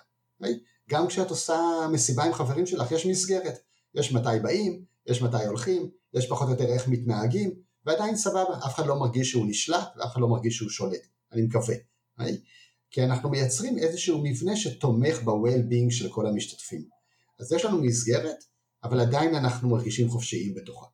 [0.90, 1.60] גם כשאת עושה
[1.92, 3.58] מסיבה עם חברים שלך יש מסגרת,
[3.94, 7.54] יש מתי באים, יש מתי הולכים, יש פחות או יותר איך מתנהגים,
[7.86, 11.42] ועדיין סבבה, אף אחד לא מרגיש שהוא נשלט ואף אחד לא מרגיש שהוא שולט, אני
[11.42, 11.74] מקווה.
[12.90, 16.84] כי אנחנו מייצרים איזשהו מבנה שתומך ב-well-being של כל המשתתפים.
[17.40, 18.44] אז יש לנו מסגרת,
[18.88, 20.86] אבל עדיין אנחנו מרגישים חופשיים בתוכה.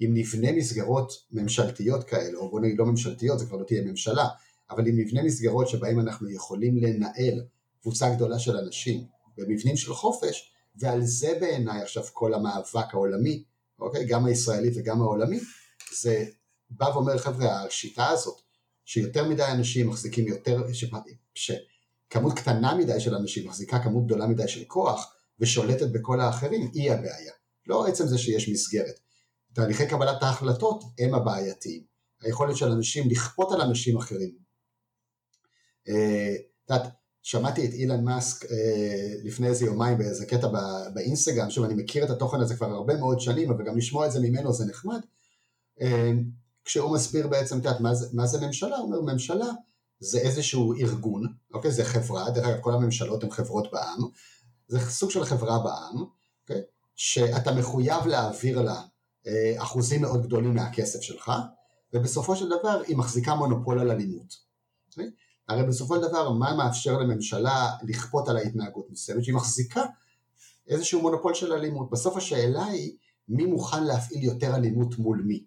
[0.00, 4.28] אם נבנה מסגרות ממשלתיות כאלה, או בוא נגיד לא ממשלתיות, זה כבר לא תהיה ממשלה,
[4.70, 7.44] אבל אם נבנה מסגרות שבהן אנחנו יכולים לנהל
[7.80, 9.04] קבוצה גדולה של אנשים
[9.36, 13.44] במבנים של חופש, ועל זה בעיניי עכשיו כל המאבק העולמי,
[13.80, 14.06] אוקיי?
[14.06, 15.38] גם הישראלי וגם העולמי,
[16.00, 16.24] זה
[16.70, 18.40] בא ואומר חבר'ה, השיטה הזאת,
[18.84, 20.62] שיותר מדי אנשים מחזיקים יותר,
[21.34, 26.92] שכמות קטנה מדי של אנשים מחזיקה כמות גדולה מדי של כוח, ושולטת בכל האחרים, היא
[26.92, 27.32] הבעיה.
[27.66, 29.00] לא עצם זה שיש מסגרת.
[29.54, 31.82] תהליכי קבלת ההחלטות הם הבעייתיים.
[32.22, 34.34] היכולת של אנשים לכפות על אנשים אחרים.
[35.88, 40.48] אה, את יודעת, שמעתי את אילן מאסק אה, לפני איזה יומיים באיזה קטע
[40.94, 44.12] באינסטגרם, שוב אני מכיר את התוכן הזה כבר הרבה מאוד שנים, אבל גם לשמוע את
[44.12, 45.00] זה ממנו זה נחמד,
[45.80, 46.12] אה,
[46.64, 48.76] כשהוא מסביר בעצם, את יודעת, מה, מה זה ממשלה?
[48.76, 49.46] הוא אומר, ממשלה
[50.00, 51.70] זה איזשהו ארגון, אוקיי?
[51.70, 54.00] זה חברה, דרך אגב כל הממשלות הן חברות בעם,
[54.72, 56.04] זה סוג של חברה בעם,
[56.42, 56.62] אוקיי?
[56.96, 58.82] שאתה מחויב להעביר לה
[59.26, 61.32] אה, אחוזים מאוד גדולים מהכסף שלך,
[61.92, 64.34] ובסופו של דבר היא מחזיקה מונופול על אלימות.
[64.88, 65.10] אוקיי?
[65.48, 69.24] הרי בסופו של דבר מה מאפשר לממשלה לכפות על ההתנהגות מסוימת?
[69.24, 69.82] שהיא מחזיקה
[70.68, 71.90] איזשהו מונופול של אלימות.
[71.90, 72.96] בסוף השאלה היא
[73.28, 75.44] מי מוכן להפעיל יותר אלימות מול מי.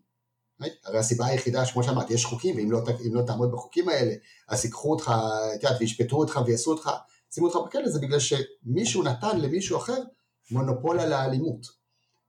[0.85, 4.13] הרי הסיבה היחידה, כמו שאמרתי, יש חוקים, ואם לא, לא תעמוד בחוקים האלה,
[4.47, 5.13] אז ייקחו אותך,
[5.55, 6.89] את יודעת, וישפטו אותך ויעשו אותך,
[7.35, 10.03] שימו אותך בכלא, זה בגלל שמישהו נתן למישהו אחר
[10.51, 11.67] מונופול על האלימות.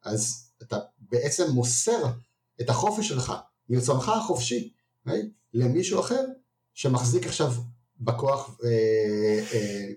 [0.04, 2.06] אז אתה בעצם מוסר
[2.60, 3.32] את החופש שלך,
[3.68, 4.72] מרצונך החופשי,
[5.54, 6.24] למישהו אחר
[6.74, 7.52] שמחזיק עכשיו
[8.00, 8.68] בכוח אה,
[9.52, 9.88] אה,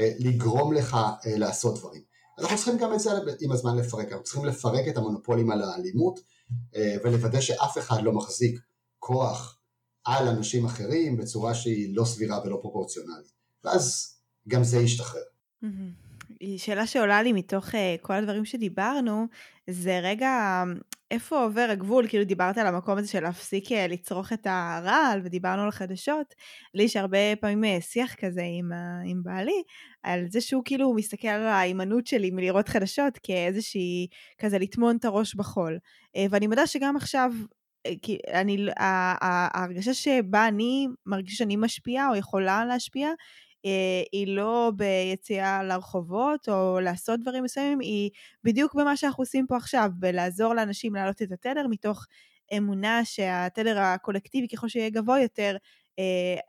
[0.00, 2.02] אה, לגרום לך אה, לעשות דברים.
[2.38, 3.10] אנחנו צריכים גם את זה
[3.40, 6.20] עם הזמן לפרק, אנחנו צריכים לפרק את המונופולים על האלימות
[6.76, 8.60] אה, ולוודא שאף אחד לא מחזיק
[8.98, 9.58] כוח
[10.04, 13.32] על אנשים אחרים בצורה שהיא לא סבירה ולא פרופורציונלית.
[13.64, 14.15] ואז
[14.48, 15.20] גם זה ישתחרר.
[16.56, 17.72] שאלה שעולה לי מתוך uh,
[18.02, 19.26] כל הדברים שדיברנו,
[19.70, 20.62] זה רגע,
[21.10, 22.08] איפה עובר הגבול?
[22.08, 26.34] כאילו דיברת על המקום הזה של להפסיק uh, לצרוך את הרעל, ודיברנו על חדשות.
[26.74, 28.70] לי יש הרבה פעמים uh, שיח כזה עם,
[29.04, 29.62] עם בעלי,
[30.02, 34.06] על זה שהוא כאילו מסתכל על ההימנעות שלי מלראות חדשות כאיזושהי,
[34.38, 35.78] כזה לטמון את הראש בחול.
[36.30, 37.32] ואני מודה שגם עכשיו
[38.02, 43.14] כי אני, ההרגשה שבה אני מרגישה שאני משפיעה או יכולה להשפיע, אה,
[44.12, 48.10] היא לא ביציאה לרחובות או לעשות דברים מסוימים, היא
[48.44, 52.06] בדיוק במה שאנחנו עושים פה עכשיו, בלעזור לאנשים להעלות את התדר מתוך
[52.56, 55.56] אמונה שהתדר הקולקטיבי ככל שיהיה גבוה יותר,
[55.98, 56.40] אה,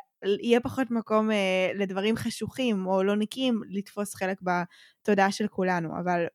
[0.42, 6.26] יהיה פחות מקום אה, לדברים חשוכים או לא נקיים לתפוס חלק בתודעה של כולנו, אבל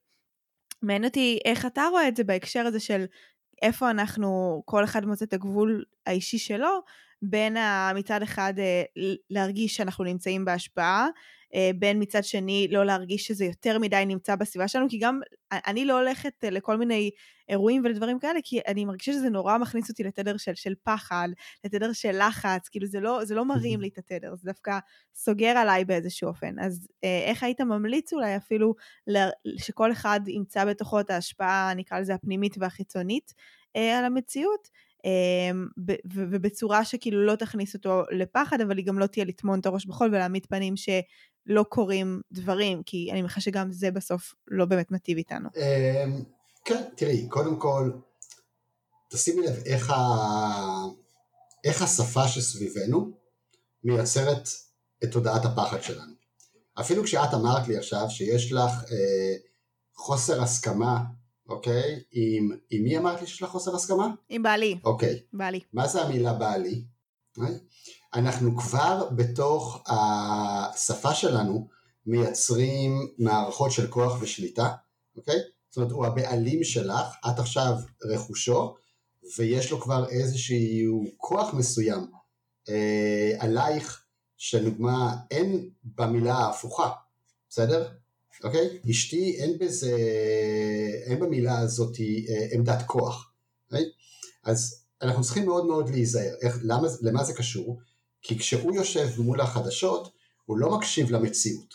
[0.82, 3.04] מעניין אותי איך אתה רואה את זה בהקשר הזה של
[3.62, 6.80] איפה אנחנו, כל אחד מוצא את הגבול האישי שלו,
[7.22, 7.56] בין
[7.94, 8.82] מצד אחד אה,
[9.30, 11.08] להרגיש שאנחנו נמצאים בהשפעה,
[11.54, 15.20] אה, בין מצד שני לא להרגיש שזה יותר מדי נמצא בסביבה שלנו, כי גם
[15.52, 17.10] אני לא הולכת אה, לכל מיני
[17.48, 21.28] אירועים ולדברים כאלה, כי אני מרגישה שזה נורא מכניס אותי לתדר של, של פחד,
[21.64, 24.78] לתדר של לחץ, כאילו זה לא, זה לא מרים לי את התדר, זה דווקא
[25.14, 26.58] סוגר עליי באיזשהו אופן.
[26.58, 28.74] אז איך היית ממליץ אולי אפילו
[29.58, 33.34] שכל אחד ימצא בתוכו את ההשפעה, נקרא לזה הפנימית והחיצונית,
[33.74, 34.68] על המציאות,
[36.14, 40.08] ובצורה שכאילו לא תכניס אותו לפחד, אבל היא גם לא תהיה לטמון את הראש בחול
[40.08, 45.48] ולהעמיד פנים שלא קורים דברים, כי אני מניחה שגם זה בסוף לא באמת מטיב איתנו.
[45.56, 46.22] אמ,
[46.64, 47.90] כן, תראי, קודם כל,
[49.10, 49.96] תשימי לב איך, ה...
[51.64, 53.10] איך השפה שסביבנו
[53.84, 54.48] מייצרת
[55.04, 56.12] את תודעת הפחד שלנו.
[56.80, 59.36] אפילו כשאת אמרת לי עכשיו שיש לך אה,
[59.94, 60.98] חוסר הסכמה
[61.52, 62.02] אוקיי?
[62.12, 64.08] עם, עם מי אמרת לי שיש לך חוסר הסכמה?
[64.28, 64.78] עם בעלי.
[64.84, 65.20] אוקיי.
[65.32, 65.60] בעלי.
[65.72, 66.84] מה זה המילה בעלי?
[67.38, 67.58] אוקיי?
[68.14, 71.68] אנחנו כבר בתוך השפה שלנו
[72.06, 74.72] מייצרים מערכות של כוח ושליטה,
[75.16, 75.38] אוקיי?
[75.68, 77.72] זאת אומרת, הוא הבעלים שלך, את עכשיו
[78.10, 78.74] רכושו,
[79.38, 82.06] ויש לו כבר איזשהו כוח מסוים
[82.68, 84.04] אה, עלייך,
[84.36, 86.90] שלדוגמה אין במילה ההפוכה,
[87.48, 87.88] בסדר?
[88.44, 88.78] אוקיי?
[88.90, 89.96] אשתי אין בזה,
[91.06, 93.32] אין במילה הזאת אה, עמדת כוח,
[93.66, 93.84] אוקיי?
[94.44, 97.80] אז אנחנו צריכים מאוד מאוד להיזהר, איך, למה, למה זה קשור?
[98.22, 100.12] כי כשהוא יושב מול החדשות,
[100.44, 101.74] הוא לא מקשיב למציאות,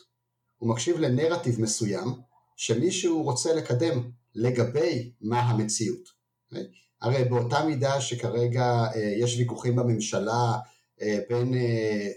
[0.57, 2.07] הוא מקשיב לנרטיב מסוים
[2.55, 6.09] שמישהו רוצה לקדם לגבי מה המציאות.
[6.53, 6.57] Okay?
[7.01, 10.53] הרי באותה מידה שכרגע אה, יש ויכוחים בממשלה
[11.01, 12.07] אה, בין אה,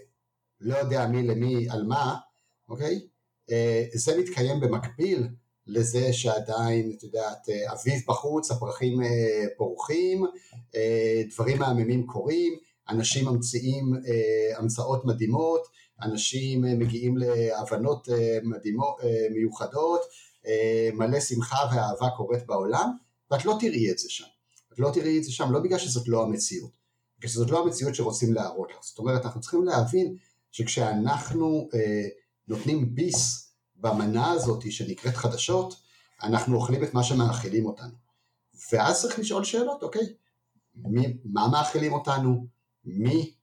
[0.59, 2.15] לא יודע מי למי על מה,
[2.69, 3.07] אוקיי?
[3.51, 5.27] אה, זה מתקיים במקביל
[5.67, 10.25] לזה שעדיין, את יודעת, אה, אביב בחוץ, הפרחים אה, פורחים,
[11.29, 12.53] דברים מהממים קורים,
[12.89, 13.93] אנשים ממציאים
[14.57, 15.61] המצאות מדהימות,
[16.01, 18.07] אנשים מגיעים להבנות
[18.43, 18.95] מדהימות,
[19.31, 20.01] מיוחדות,
[20.93, 22.91] מלא שמחה ואהבה קורית בעולם,
[23.31, 24.25] ואת לא תראי את זה שם.
[24.73, 26.71] את לא תראי את זה שם לא בגלל שזאת לא המציאות,
[27.19, 28.77] בגלל שזאת לא המציאות שרוצים להראות לך.
[28.81, 30.15] זאת אומרת, אנחנו צריכים להבין
[30.51, 32.07] שכשאנחנו אה,
[32.51, 35.75] נותנים ביס במנה הזאת שנקראת חדשות,
[36.23, 37.93] אנחנו אוכלים את מה שמאכילים אותנו.
[38.71, 40.13] ואז צריך לשאול שאלות, אוקיי,
[40.75, 42.47] מי, מה מאכילים אותנו,
[42.85, 43.33] מי,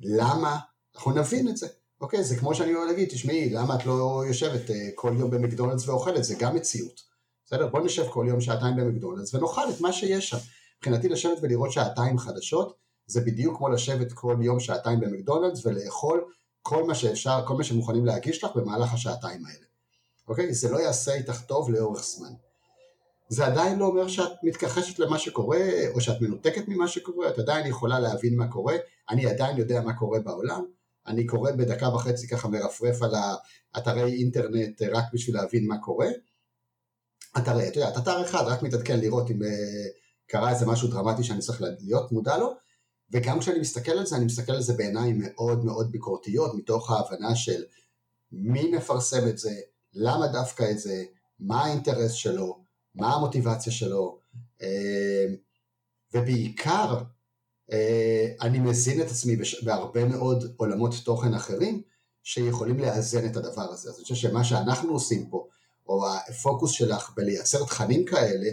[0.00, 0.58] למה,
[0.94, 1.68] אנחנו נבין את זה.
[2.00, 5.88] אוקיי, זה כמו שאני אוהב להגיד, תשמעי, למה את לא יושבת אה, כל יום במקדונלדס
[5.88, 7.00] ואוכלת, זה גם מציאות.
[7.46, 7.66] בסדר?
[7.66, 10.36] בוא נשב כל יום שעתיים במקדונלדס ונאכל את מה שיש שם.
[10.78, 16.24] מבחינתי לשבת ולראות שעתיים חדשות, זה בדיוק כמו לשבת כל יום שעתיים במקדונלדס ולאכול
[16.62, 19.66] כל מה שאפשר, כל מה שמוכנים להגיש לך במהלך השעתיים האלה.
[20.28, 20.54] אוקיי?
[20.54, 22.32] זה לא יעשה איתך טוב לאורך זמן.
[23.28, 25.60] זה עדיין לא אומר שאת מתכחשת למה שקורה,
[25.94, 28.76] או שאת מנותקת ממה שקורה, את עדיין יכולה להבין מה קורה,
[29.10, 30.64] אני עדיין יודע מה קורה בעולם,
[31.06, 33.14] אני קורא בדקה וחצי ככה מרפרף על
[33.74, 36.08] האתרי אינטרנט רק בשביל להבין מה קורה.
[37.38, 39.46] אתרי, את יודעת, אתר אחד רק מתעדכן לראות אם uh,
[40.26, 42.54] קרה איזה משהו דרמטי שאני צריך להיות מודע לו,
[43.12, 47.36] וגם כשאני מסתכל על זה, אני מסתכל על זה בעיניים מאוד מאוד ביקורתיות, מתוך ההבנה
[47.36, 47.64] של
[48.32, 49.54] מי מפרסם את זה,
[49.94, 51.04] למה דווקא את זה,
[51.40, 54.18] מה האינטרס שלו, מה המוטיבציה שלו,
[54.60, 54.64] uh,
[56.14, 56.98] ובעיקר
[57.72, 61.82] אה, אני מזין את עצמי בהרבה מאוד עולמות תוכן אחרים
[62.22, 63.90] שיכולים לאזן את הדבר הזה.
[63.90, 65.48] אז אני חושב שמה שאנחנו עושים פה,
[65.86, 68.50] או הפוקוס שלך בלייצר תכנים כאלה,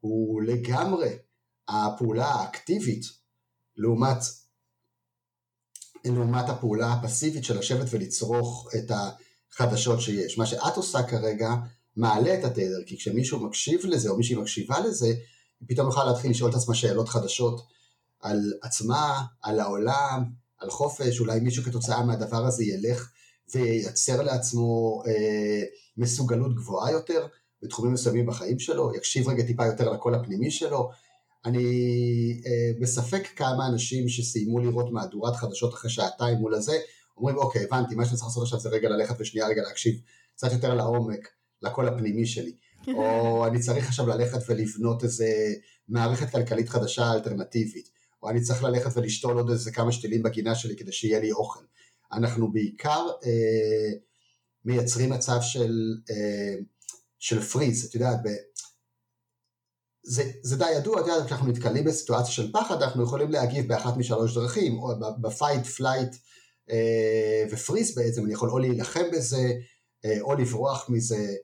[0.00, 1.16] הוא לגמרי
[1.68, 3.04] הפעולה האקטיבית
[3.76, 4.18] לעומת,
[6.04, 10.38] לעומת הפעולה הפסיבית של לשבת ולצרוך את החדשות שיש.
[10.38, 11.54] מה שאת עושה כרגע
[11.96, 15.06] מעלה את התדר, כי כשמישהו מקשיב לזה או מישהי מקשיבה לזה,
[15.60, 17.60] היא פתאום יכולה להתחיל לשאול את עצמה שאלות חדשות
[18.20, 20.24] על עצמה, על העולם,
[20.58, 23.10] על חופש, אולי מישהו כתוצאה מהדבר הזה ילך
[23.54, 25.62] וייצר לעצמו אה,
[25.96, 27.26] מסוגלות גבוהה יותר
[27.62, 30.90] בתחומים מסוימים בחיים שלו, יקשיב רגע טיפה יותר לקול הפנימי שלו.
[31.44, 36.78] אני אה, בספק כמה אנשים שסיימו לראות מהדורת חדשות אחרי שעתיים מול הזה,
[37.16, 40.00] אומרים אוקיי הבנתי, מה שאני צריך לעשות עכשיו זה רגע ללכת ושנייה רגע להקשיב
[40.34, 41.28] קצת יותר לעומק,
[41.62, 42.52] לקול הפנימי שלי.
[42.96, 45.54] או אני צריך עכשיו ללכת ולבנות איזה
[45.88, 47.88] מערכת כלכלית חדשה אלטרנטיבית.
[48.22, 51.64] או אני צריך ללכת ולשתול עוד איזה כמה שתילים בגינה שלי כדי שיהיה לי אוכל.
[52.12, 53.98] אנחנו בעיקר אה,
[54.64, 56.54] מייצרים מצב של, אה,
[57.18, 58.18] של freeze, את יודעת.
[60.04, 63.96] זה, זה די ידוע, את יודעת, כשאנחנו נתקלים בסיטואציה של פחד, אנחנו יכולים להגיב באחת
[63.96, 66.16] משלוש דרכים, או ב fight, flight
[66.70, 69.52] אה, ו freeze בעצם, אני יכול או להילחם בזה,
[70.04, 71.34] אה, או לברוח מזה,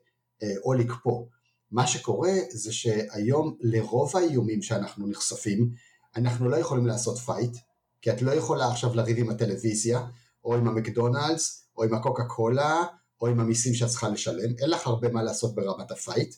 [0.43, 1.25] אה, או לקפוא.
[1.71, 5.71] מה שקורה זה שהיום לרוב האיומים שאנחנו נחשפים,
[6.15, 7.57] אנחנו לא יכולים לעשות fight,
[8.01, 10.01] כי את לא יכולה עכשיו לריב עם הטלוויזיה,
[10.43, 12.83] או עם המקדונלדס, או עם הקוקה קולה,
[13.21, 16.35] או עם המיסים שאת צריכה לשלם, אין לך הרבה מה לעשות ברמת ה fight,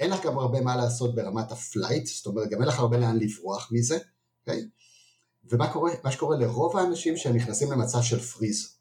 [0.00, 2.96] אין לך גם הרבה מה לעשות ברמת ה flight, זאת אומרת גם אין לך הרבה
[2.96, 3.98] לאן לברוח מזה,
[4.40, 4.68] אוקיי?
[5.50, 8.76] ומה קורה, מה שקורה לרוב האנשים שהם נכנסים למצב של פריז.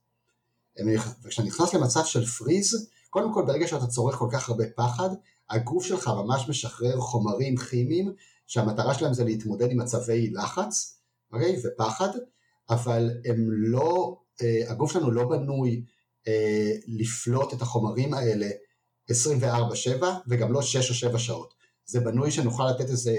[1.24, 5.09] וכשאתה נכנס למצב של פריז, קודם כל ברגע שאתה צורך כל כך הרבה פחד,
[5.49, 8.13] הגוף שלך ממש משחרר חומרים כימיים
[8.47, 10.99] שהמטרה שלהם זה להתמודד עם מצבי לחץ,
[11.34, 12.09] אוקיי, ופחד,
[12.70, 15.86] אבל הם לא, אה, הגוף שלנו לא בנוי
[16.28, 18.47] אה, לפלוט את החומרים האלה
[19.12, 21.53] 24/7 וגם לא 6 או 7 שעות.
[21.86, 23.18] זה בנוי שנוכל לתת איזה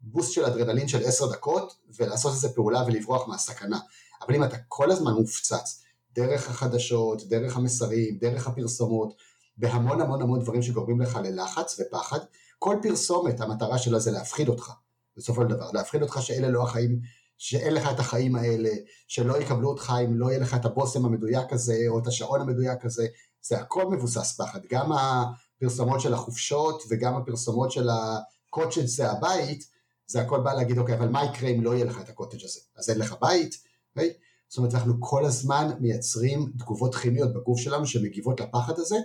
[0.00, 3.78] בוסט של אדרנלין של 10 דקות ולעשות איזה פעולה ולברוח מהסכנה.
[4.26, 5.82] אבל אם אתה כל הזמן מופצץ
[6.14, 9.14] דרך החדשות, דרך המסרים, דרך הפרסומות,
[9.56, 12.18] בהמון המון המון דברים שגורמים לך ללחץ ופחד,
[12.58, 14.72] כל פרסומת המטרה שלה זה להפחיד אותך,
[15.16, 17.00] בסופו של דבר, להפחיד אותך שאלה לא החיים,
[17.38, 18.70] שאין לך את החיים האלה,
[19.08, 22.84] שלא יקבלו אותך אם לא יהיה לך את הבושם המדויק הזה, או את השעון המדויק
[22.84, 23.06] הזה,
[23.48, 29.64] זה הכל מבוסס פחד, גם הפרסומות של החופשות וגם הפרסומות של הקוטג' זה הבית,
[30.06, 32.60] זה הכל בא להגיד אוקיי אבל מה יקרה אם לא יהיה לך את הקוטג' הזה,
[32.76, 33.54] אז אין לך בית?
[33.90, 34.12] אוקיי?
[34.48, 38.96] זאת אומרת אנחנו כל הזמן מייצרים תגובות כימיות בגוף שלנו שמגיבות לפחד הזה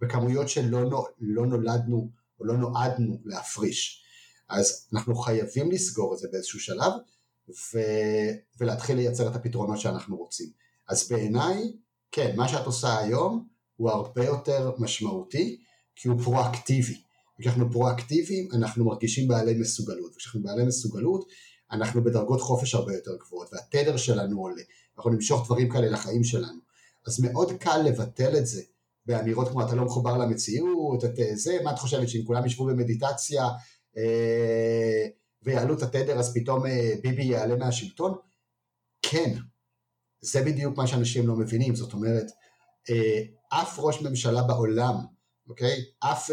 [0.00, 4.04] בכמויות שלא לא נולדנו או לא נועדנו להפריש.
[4.48, 6.92] אז אנחנו חייבים לסגור את זה באיזשהו שלב
[7.48, 7.78] ו...
[8.60, 10.50] ולהתחיל לייצר את הפתרונות שאנחנו רוצים.
[10.88, 11.72] אז בעיניי,
[12.12, 15.58] כן, מה שאת עושה היום הוא הרבה יותר משמעותי
[15.96, 17.00] כי הוא פרואקטיבי.
[17.38, 21.28] וכשאנחנו פרואקטיביים אנחנו מרגישים בעלי מסוגלות, וכשאנחנו בעלי מסוגלות
[21.70, 24.62] אנחנו בדרגות חופש הרבה יותר גבוהות והתדר שלנו עולה,
[24.96, 26.60] אנחנו נמשוך דברים כאלה לחיים שלנו.
[27.06, 28.62] אז מאוד קל לבטל את זה
[29.06, 33.48] באמירות כמו אתה לא מחובר למציאות, את זה, מה את חושבת שאם כולם ישבו במדיטציה
[33.96, 35.06] אה,
[35.42, 38.14] ויעלו את התדר אז פתאום אה, ביבי יעלה מהשלטון?
[39.02, 39.34] כן,
[40.20, 42.26] זה בדיוק מה שאנשים לא מבינים, זאת אומרת,
[42.90, 44.94] אה, אף ראש ממשלה בעולם,
[45.48, 45.84] אוקיי?
[46.00, 46.30] אף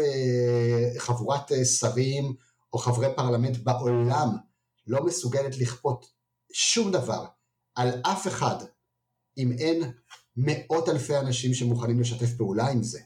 [0.98, 2.34] חבורת שרים
[2.72, 4.28] או חברי פרלמנט בעולם
[4.86, 6.06] לא מסוגלת לכפות
[6.52, 7.26] שום דבר
[7.74, 8.56] על אף אחד
[9.38, 9.92] אם אין
[10.36, 13.00] מאות אלפי אנשים שמוכנים לשתף פעולה עם זה.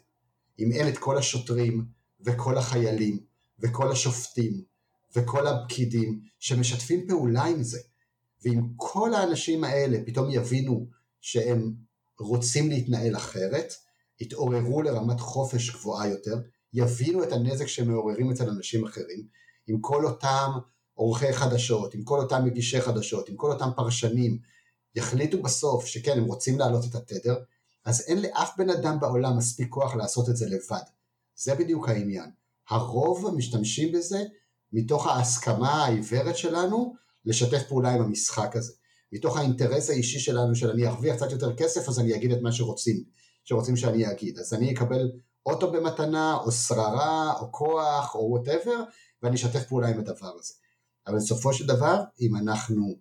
[0.58, 1.86] אם אין את כל השוטרים
[2.20, 3.20] וכל החיילים
[3.58, 4.62] וכל השופטים
[5.16, 7.80] וכל הפקידים שמשתפים פעולה עם זה.
[8.44, 10.86] ואם כל האנשים האלה פתאום יבינו
[11.20, 11.74] שהם
[12.18, 13.74] רוצים להתנהל אחרת,
[14.20, 16.40] יתעוררו לרמת חופש גבוהה יותר,
[16.72, 19.26] יבינו את הנזק שהם מעוררים אצל אנשים אחרים,
[19.66, 20.50] עם כל אותם
[20.94, 24.38] עורכי חדשות, עם כל אותם מגישי חדשות, עם כל אותם פרשנים,
[24.94, 27.34] יחליטו בסוף שכן, הם רוצים להעלות את התדר,
[27.84, 30.84] אז אין לאף בן אדם בעולם מספיק כוח לעשות את זה לבד.
[31.36, 32.30] זה בדיוק העניין.
[32.70, 34.24] הרוב משתמשים בזה
[34.72, 36.94] מתוך ההסכמה העיוורת שלנו
[37.24, 38.72] לשתף פעולה עם המשחק הזה.
[39.12, 42.52] מתוך האינטרס האישי שלנו של אני ארוויח קצת יותר כסף אז אני אגיד את מה
[42.52, 43.04] שרוצים,
[43.44, 44.38] שרוצים שאני אגיד.
[44.38, 45.10] אז אני אקבל
[45.46, 48.82] אוטו במתנה, או שררה, או כוח, או whatever,
[49.22, 50.54] ואני אשתף פעולה עם הדבר הזה.
[51.06, 52.94] אבל בסופו של דבר, אם אנחנו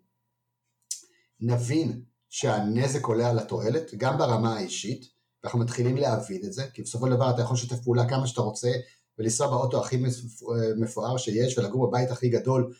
[1.39, 5.05] נבין שהנזק עולה על התועלת, גם ברמה האישית,
[5.43, 8.41] ואנחנו מתחילים להבין את זה, כי בסופו של דבר אתה יכול לשתף פעולה כמה שאתה
[8.41, 8.71] רוצה,
[9.17, 10.03] ולנסוע באוטו הכי
[10.77, 12.73] מפואר שיש, ולגור בבית הכי גדול,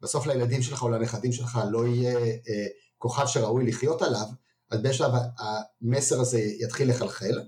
[0.00, 2.66] בסוף לילדים שלך או לנכדים שלך לא יהיה אה,
[2.98, 4.26] כוכב שראוי לחיות עליו,
[4.70, 7.40] אז בשלב המסר הזה יתחיל לחלחל,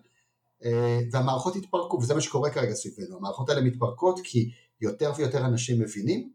[0.65, 4.51] אה, והמערכות יתפרקו, וזה מה שקורה כרגע סביבנו, המערכות האלה מתפרקות כי
[4.81, 6.33] יותר ויותר אנשים מבינים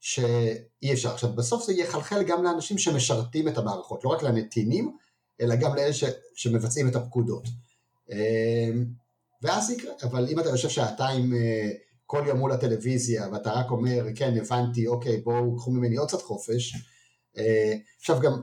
[0.00, 1.12] שאי אפשר.
[1.14, 4.96] עכשיו בסוף זה יחלחל גם לאנשים שמשרתים את המערכות, לא רק לנתינים,
[5.40, 6.04] אלא גם לאלה ש,
[6.34, 7.48] שמבצעים את הפקודות.
[8.10, 8.84] אמ,
[9.42, 11.70] ואז יקרה, אבל אם אתה יושב שעתיים אה,
[12.06, 16.22] כל יום מול הטלוויזיה ואתה רק אומר, כן הבנתי, אוקיי בואו קחו ממני עוד קצת
[16.22, 16.76] חופש,
[17.38, 18.42] אה, עכשיו גם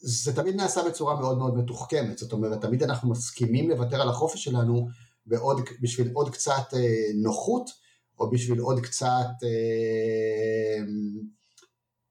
[0.00, 4.44] זה תמיד נעשה בצורה מאוד מאוד מתוחכמת, זאת אומרת תמיד אנחנו מסכימים לוותר על החופש
[4.44, 4.88] שלנו
[5.26, 7.70] בעוד, בשביל עוד קצת אה, נוחות,
[8.18, 10.84] או בשביל עוד קצת אה,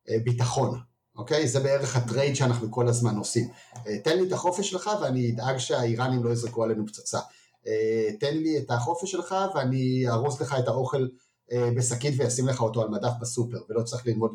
[0.09, 0.79] אה, ביטחון,
[1.17, 1.47] אוקיי?
[1.47, 3.47] זה בערך הטרייד שאנחנו כל הזמן עושים.
[3.87, 7.19] אה, תן לי את החופש שלך ואני אדאג שהאיראנים לא יזרקו עלינו פצצה.
[7.67, 11.07] אה, תן לי את החופש שלך ואני ארוז לך את האוכל
[11.51, 14.31] אה, בשקית ואשים לך אותו על מדף בסופר, ולא צריך ללמוד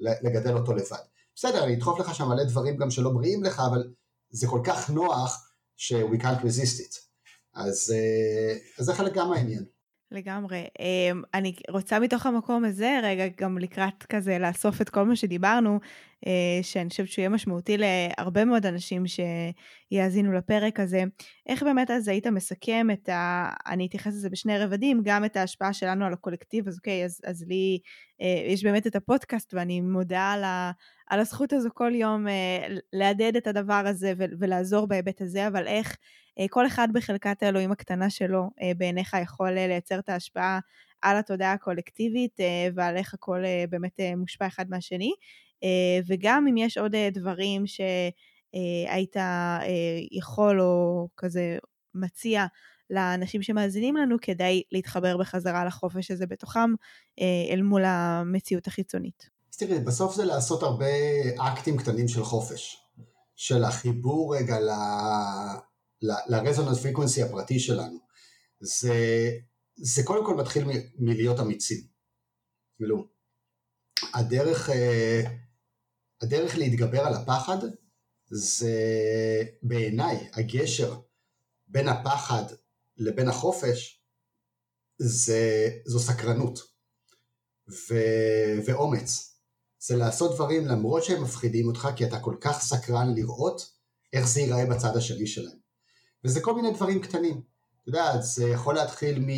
[0.00, 0.98] לגדל אותו לבד.
[1.42, 3.84] בסדר, אני אדחוף לך שם מלא דברים גם שלא בריאים לך, אבל
[4.30, 6.98] זה כל כך נוח ש- we can't resist it.
[7.54, 9.64] אז, אה, אז זה חלק גם מהעניין.
[10.10, 10.64] לגמרי.
[10.80, 15.70] אמ, אני רוצה מתוך המקום הזה, רגע, גם לקראת כזה לאסוף את כל מה שדיברנו,
[15.72, 15.78] אה,
[16.62, 21.04] שאני חושבת שהוא יהיה משמעותי להרבה מאוד אנשים שיאזינו לפרק הזה.
[21.46, 23.48] איך באמת אז היית מסכם את ה...
[23.66, 27.44] אני אתייחס לזה בשני רבדים, גם את ההשפעה שלנו על הקולקטיב, אז אוקיי, אז, אז
[27.48, 27.78] לי
[28.22, 30.70] אה, יש באמת את הפודקאסט, ואני מודה על, ה,
[31.06, 35.96] על הזכות הזו כל יום אה, להדהד את הדבר הזה ולעזור בהיבט הזה, אבל איך
[36.50, 40.58] כל אחד בחלקת האלוהים הקטנה שלו בעיניך יכול לייצר את ההשפעה
[41.02, 42.36] על התודעה הקולקטיבית
[42.74, 45.12] ועל איך הכל באמת מושפע אחד מהשני.
[45.64, 49.60] אה, וגם אם יש עוד אה, דברים שהיית אה,
[50.12, 51.58] יכול או כזה
[51.94, 52.46] מציע
[52.90, 56.74] לאנשים שמאזינים לנו כדי להתחבר בחזרה לחופש הזה בתוכם
[57.50, 59.28] אל מול המציאות החיצונית.
[59.52, 60.86] אז תראי, בסוף זה לעשות הרבה
[61.38, 62.76] אקטים קטנים של חופש,
[63.36, 64.56] של החיבור רגע
[66.28, 67.98] לרזוננס פריקוונסי הפרטי שלנו.
[68.60, 69.30] זה,
[69.76, 71.80] זה קודם כל מתחיל מ- מלהיות אמיצים.
[72.76, 73.06] כאילו,
[74.14, 74.70] הדרך
[76.20, 77.58] הדרך להתגבר על הפחד
[78.30, 78.74] זה
[79.62, 81.00] בעיניי הגשר
[81.68, 82.44] בין הפחד
[82.96, 84.02] לבין החופש
[84.98, 86.58] זה, זו סקרנות
[87.68, 87.94] ו,
[88.66, 89.36] ואומץ.
[89.78, 93.72] זה לעשות דברים למרות שהם מפחידים אותך כי אתה כל כך סקרן לראות
[94.12, 95.58] איך זה ייראה בצד השני שלהם.
[96.24, 97.42] וזה כל מיני דברים קטנים.
[97.82, 99.28] אתה יודע, זה יכול להתחיל מ...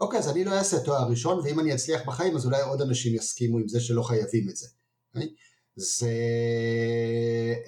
[0.00, 3.14] אוקיי, אז אני לא אעשה תואר ראשון, ואם אני אצליח בחיים, אז אולי עוד אנשים
[3.14, 4.68] יסכימו עם זה שלא חייבים את זה.
[5.14, 5.34] אוקיי?
[5.76, 6.10] זה...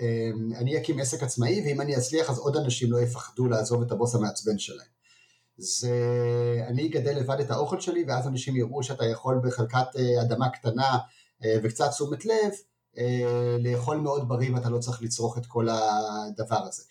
[0.01, 3.93] אמ, אני אקים עסק עצמאי, ואם אני אצליח, אז עוד אנשים לא יפחדו לעזוב את
[3.93, 4.87] הבוס המעצבן שלהם.
[5.57, 5.95] זה...
[6.67, 10.99] אני אגדל לבד את האוכל שלי, ואז אנשים יראו שאתה יכול בחלקת אה, אדמה קטנה
[11.45, 12.53] אה, וקצת תשומת לב,
[12.99, 16.83] אה, לאכול מאוד בריא ואתה לא צריך לצרוך את כל הדבר הזה.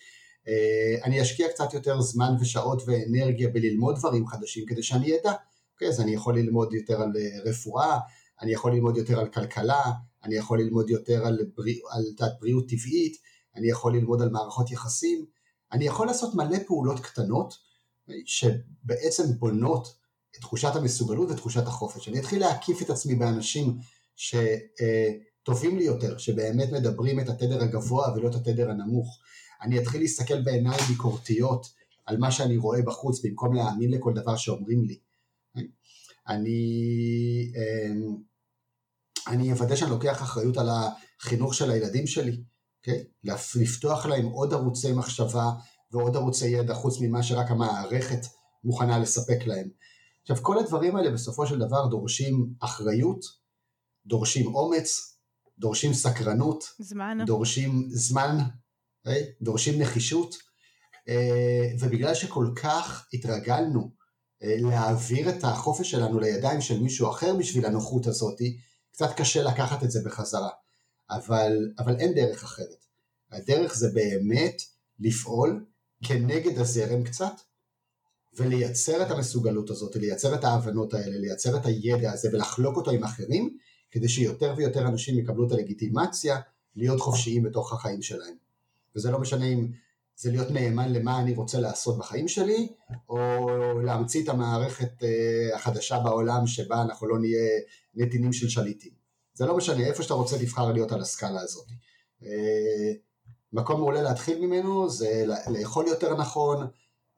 [1.04, 5.32] אני אשקיע קצת יותר זמן ושעות ואנרגיה בללמוד דברים חדשים כדי שאני אדע.
[5.74, 7.98] אוקיי, אז אני יכול ללמוד יותר על אה, רפואה,
[8.42, 9.82] אני יכול ללמוד יותר על כלכלה,
[10.24, 13.16] אני יכול ללמוד יותר על, בריא, על תת בריאות טבעית,
[13.56, 15.24] אני יכול ללמוד על מערכות יחסים,
[15.72, 17.54] אני יכול לעשות מלא פעולות קטנות
[18.26, 19.94] שבעצם בונות
[20.36, 22.08] את תחושת המסוגלות ותחושת החופש.
[22.08, 23.78] אני אתחיל להקיף את עצמי באנשים
[24.16, 29.18] שטובים לי יותר, שבאמת מדברים את התדר הגבוה ולא את התדר הנמוך.
[29.62, 31.66] אני אתחיל להסתכל בעיניים ביקורתיות
[32.06, 34.98] על מה שאני רואה בחוץ במקום להאמין לכל דבר שאומרים לי.
[36.28, 38.16] אני, אמ,
[39.28, 40.68] אני אוודא שאני לוקח אחריות על
[41.20, 42.90] החינוך של הילדים שלי, okay?
[42.90, 43.04] אוקיי?
[43.54, 45.50] לפתוח להם עוד ערוצי מחשבה
[45.92, 48.26] ועוד ערוצי ידע חוץ ממה שרק המערכת
[48.64, 49.68] מוכנה לספק להם.
[50.22, 53.24] עכשיו כל הדברים האלה בסופו של דבר דורשים אחריות,
[54.06, 55.18] דורשים אומץ,
[55.58, 58.50] דורשים סקרנות, זמן, דורשים זמן, okay?
[59.06, 59.32] אוקיי?
[59.42, 60.34] דורשים נחישות,
[61.08, 63.90] אה, ובגלל שכל כך התרגלנו
[64.42, 68.38] אה, להעביר את החופש שלנו לידיים של מישהו אחר בשביל הנוחות הזאת,
[68.94, 70.50] קצת קשה לקחת את זה בחזרה,
[71.10, 72.86] אבל, אבל אין דרך אחרת.
[73.32, 74.62] הדרך זה באמת
[75.00, 75.64] לפעול
[76.04, 77.32] כנגד הזרם קצת,
[78.36, 83.04] ולייצר את המסוגלות הזאת, לייצר את ההבנות האלה, לייצר את הידע הזה ולחלוק אותו עם
[83.04, 83.56] אחרים,
[83.90, 86.40] כדי שיותר ויותר אנשים יקבלו את הלגיטימציה
[86.76, 88.34] להיות חופשיים בתוך החיים שלהם.
[88.96, 89.68] וזה לא משנה אם
[90.16, 92.68] זה להיות נאמן למה אני רוצה לעשות בחיים שלי,
[93.08, 93.48] או
[93.80, 97.60] להמציא את המערכת אה, החדשה בעולם שבה אנחנו לא נהיה
[97.94, 98.92] נתינים של שליטים.
[99.34, 101.66] זה לא משנה, איפה שאתה רוצה תבחר להיות על הסקאלה הזאת.
[102.24, 102.92] אה,
[103.52, 106.66] מקום מעולה להתחיל ממנו זה לאכול יותר נכון,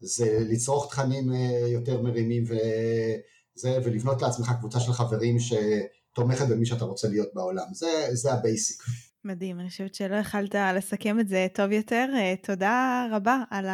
[0.00, 6.84] זה לצרוך תכנים אה, יותר מרימים וזה, ולבנות לעצמך קבוצה של חברים שתומכת במי שאתה
[6.84, 7.74] רוצה להיות בעולם.
[7.74, 8.82] זה, זה ה basic.
[9.26, 12.06] מדהים, אני חושבת שלא יכלת לסכם את זה טוב יותר.
[12.14, 13.66] אה, תודה רבה על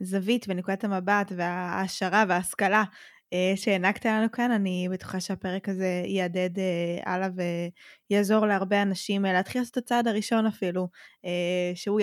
[0.00, 2.84] הזווית ונקודת המבט וההעשרה וההשכלה
[3.32, 4.50] אה, שהענקת לנו כאן.
[4.50, 7.28] אני בטוחה שהפרק הזה יעדד אה, הלאה
[8.10, 10.88] ויעזור להרבה אנשים להתחיל לעשות את הצעד הראשון אפילו,
[11.74, 12.00] שהוא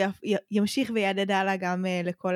[0.52, 2.36] ימשיך ויעדד הלאה גם לכל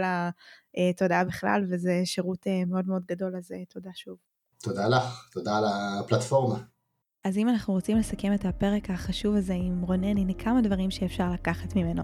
[0.78, 4.18] התודעה בכלל, וזה שירות מאוד מאוד גדול, אז תודה שוב.
[4.64, 5.64] תודה לך, תודה על
[6.00, 6.60] הפלטפורמה.
[7.24, 11.32] אז אם אנחנו רוצים לסכם את הפרק החשוב הזה עם רונן, הנה כמה דברים שאפשר
[11.32, 12.04] לקחת ממנו.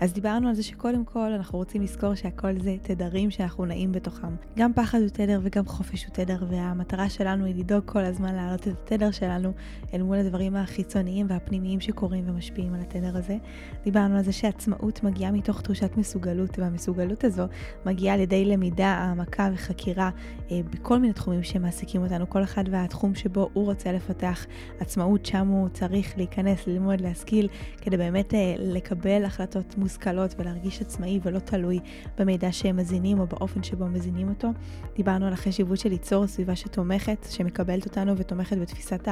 [0.00, 4.34] אז דיברנו על זה שקודם כל אנחנו רוצים לזכור שהכל זה תדרים שאנחנו נעים בתוכם.
[4.58, 8.68] גם פחד הוא תדר וגם חופש הוא תדר, והמטרה שלנו היא לדאוג כל הזמן להעלות
[8.68, 9.52] את התדר שלנו
[9.94, 13.36] אל מול הדברים החיצוניים והפנימיים שקורים ומשפיעים על התדר הזה.
[13.84, 17.44] דיברנו על זה שעצמאות מגיעה מתוך תחושת מסוגלות, והמסוגלות הזו
[17.86, 20.10] מגיעה על ידי למידה, העמקה וחקירה
[20.50, 24.46] אה, בכל מיני תחומים שמעסיקים אותנו, כל אחד והתחום שבו הוא רוצה לפתח.
[24.80, 27.48] עצמאות שם הוא צריך להיכנס, ללמוד, להשכיל,
[27.80, 31.80] כדי באמת אה, לקבל החלטות מושכלות ולהרגיש עצמאי ולא תלוי
[32.18, 34.48] במידע שהם מזינים או באופן שבו מזינים אותו.
[34.96, 39.08] דיברנו על החשיבות של ליצור סביבה שתומכת, שמקבלת אותנו ותומכת בתפיסת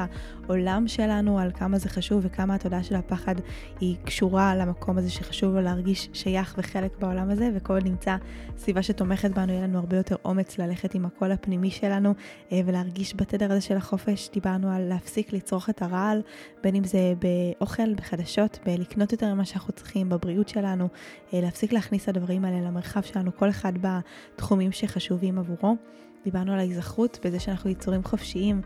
[0.46, 3.34] העולם שלנו, על כמה זה חשוב וכמה התודעה של הפחד
[3.80, 8.16] היא קשורה למקום הזה שחשוב לו להרגיש שייך וחלק בעולם הזה, וכל עוד נמצא
[8.58, 12.14] סביבה שתומכת בנו, יהיה לנו הרבה יותר אומץ ללכת עם הקול הפנימי שלנו
[12.52, 14.30] אה, ולהרגיש בתדר הזה של החופש.
[14.32, 16.22] דיברנו על להפסיק לצרוך את הרעל,
[16.62, 20.88] בין אם זה באוכל, בחדשות, בלקנות יותר ממה שאנחנו צריכים, בבריאות שלנו,
[21.34, 25.76] אה, להפסיק להכניס את הדברים האלה למרחב שלנו, כל אחד בתחומים שחשובים עבורו.
[26.24, 28.60] דיברנו על ההיזכרות בזה שאנחנו יצורים חופשיים,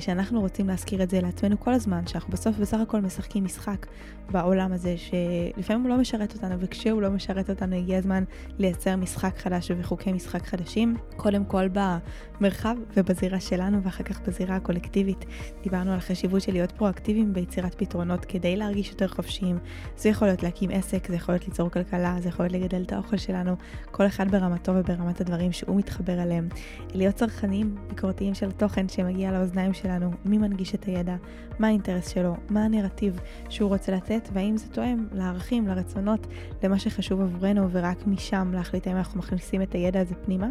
[0.00, 3.86] שאנחנו רוצים להזכיר את זה לעצמנו כל הזמן, שאנחנו בסוף בסך הכל משחקים משחק
[4.30, 8.24] בעולם הזה, שלפעמים הוא לא משרת אותנו, וכשהוא לא משרת אותנו הגיע הזמן
[8.58, 15.24] לייצר משחק חדש וחוקי משחק חדשים, קודם כל במרחב ובזירה שלנו, ואחר כך בזירה הקולקטיבית.
[15.62, 19.58] דיברנו על החשיבות של להיות פרואקטיביים ביצירת פתרונות כדי להרגיש יותר חופשיים.
[19.96, 22.92] זה יכול להיות להקים עסק, זה יכול להיות ליצור כלכלה, זה יכול להיות לגדל את
[22.92, 23.56] האוכל שלנו,
[23.90, 26.48] כל אחד ברמתו וברמת הדברים שהוא מתחבר אליהם.
[26.94, 31.16] להיות צרכנים ביקורתיים של התוכן שמגיע לאוזניים שלנו, מי מנגיש את הידע,
[31.58, 36.26] מה האינטרס שלו, מה הנרטיב שהוא רוצה לתת, והאם זה תואם לערכים, לרצונות,
[36.62, 40.48] למה שחשוב עבורנו, ורק משם להחליט האם אנחנו מכניסים את הידע הזה פנימה.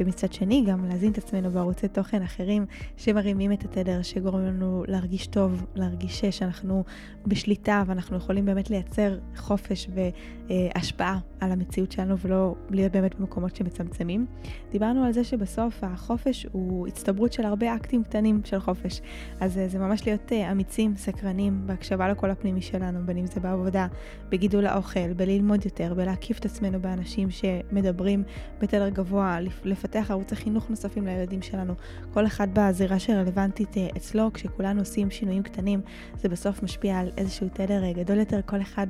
[0.00, 2.66] ומצד שני, גם להזין את עצמנו בערוצי תוכן אחרים
[2.96, 6.84] שמרימים את התדר, שגורמים לנו להרגיש טוב, להרגיש שאנחנו
[7.26, 14.26] בשליטה ואנחנו יכולים באמת לייצר חופש והשפעה על המציאות שלנו ולא להיות באמת במקומות שמצמצמים.
[14.72, 19.00] דיברנו על זה שבסוף החופש הוא הצטברות של הרבה אקטים קטנים של חופש.
[19.40, 23.86] אז זה ממש להיות אמיצים, סקרנים, בהקשבה לקול הפנימי שלנו, בין אם זה בעבודה,
[24.28, 28.22] בגידול האוכל, בללמוד יותר, בלהקיף את עצמנו באנשים שמדברים
[28.60, 31.74] בתדר גבוה, לפתח ערוצי חינוך נוספים לילדים שלנו,
[32.14, 35.80] כל אחד בזירה שרלוונטית אצלו, כשכולנו עושים שינויים קטנים,
[36.16, 38.86] זה בסוף משפיע על איזשהו תדר גדול יותר, כל אחד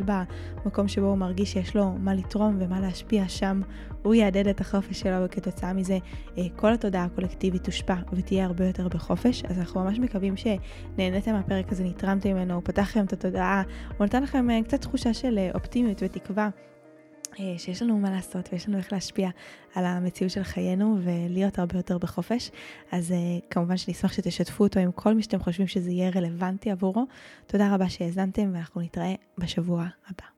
[0.65, 3.61] במקום שבו הוא מרגיש שיש לו מה לתרום ומה להשפיע שם,
[4.03, 5.99] הוא יעדד את החופש שלו, וכתוצאה מזה
[6.57, 9.45] כל התודעה הקולקטיבית תושפע ותהיה הרבה יותר בחופש.
[9.45, 13.63] אז אנחנו ממש מקווים שנהניתם מהפרק הזה, נתרמתם ממנו, הוא פתח לכם את התודעה,
[13.99, 16.49] הוא נתן לכם קצת תחושה של אופטימיות ותקווה.
[17.57, 19.31] שיש לנו מה לעשות ויש לנו איך להשפיע
[19.75, 22.51] על המציאות של חיינו ולהיות הרבה יותר בחופש.
[22.93, 23.15] אז
[23.51, 27.05] כמובן שנשמח שתשתפו אותו עם כל מי שאתם חושבים שזה יהיה רלוונטי עבורו.
[27.47, 30.32] תודה רבה שהאזנתם ואנחנו נתראה בשבוע הבא.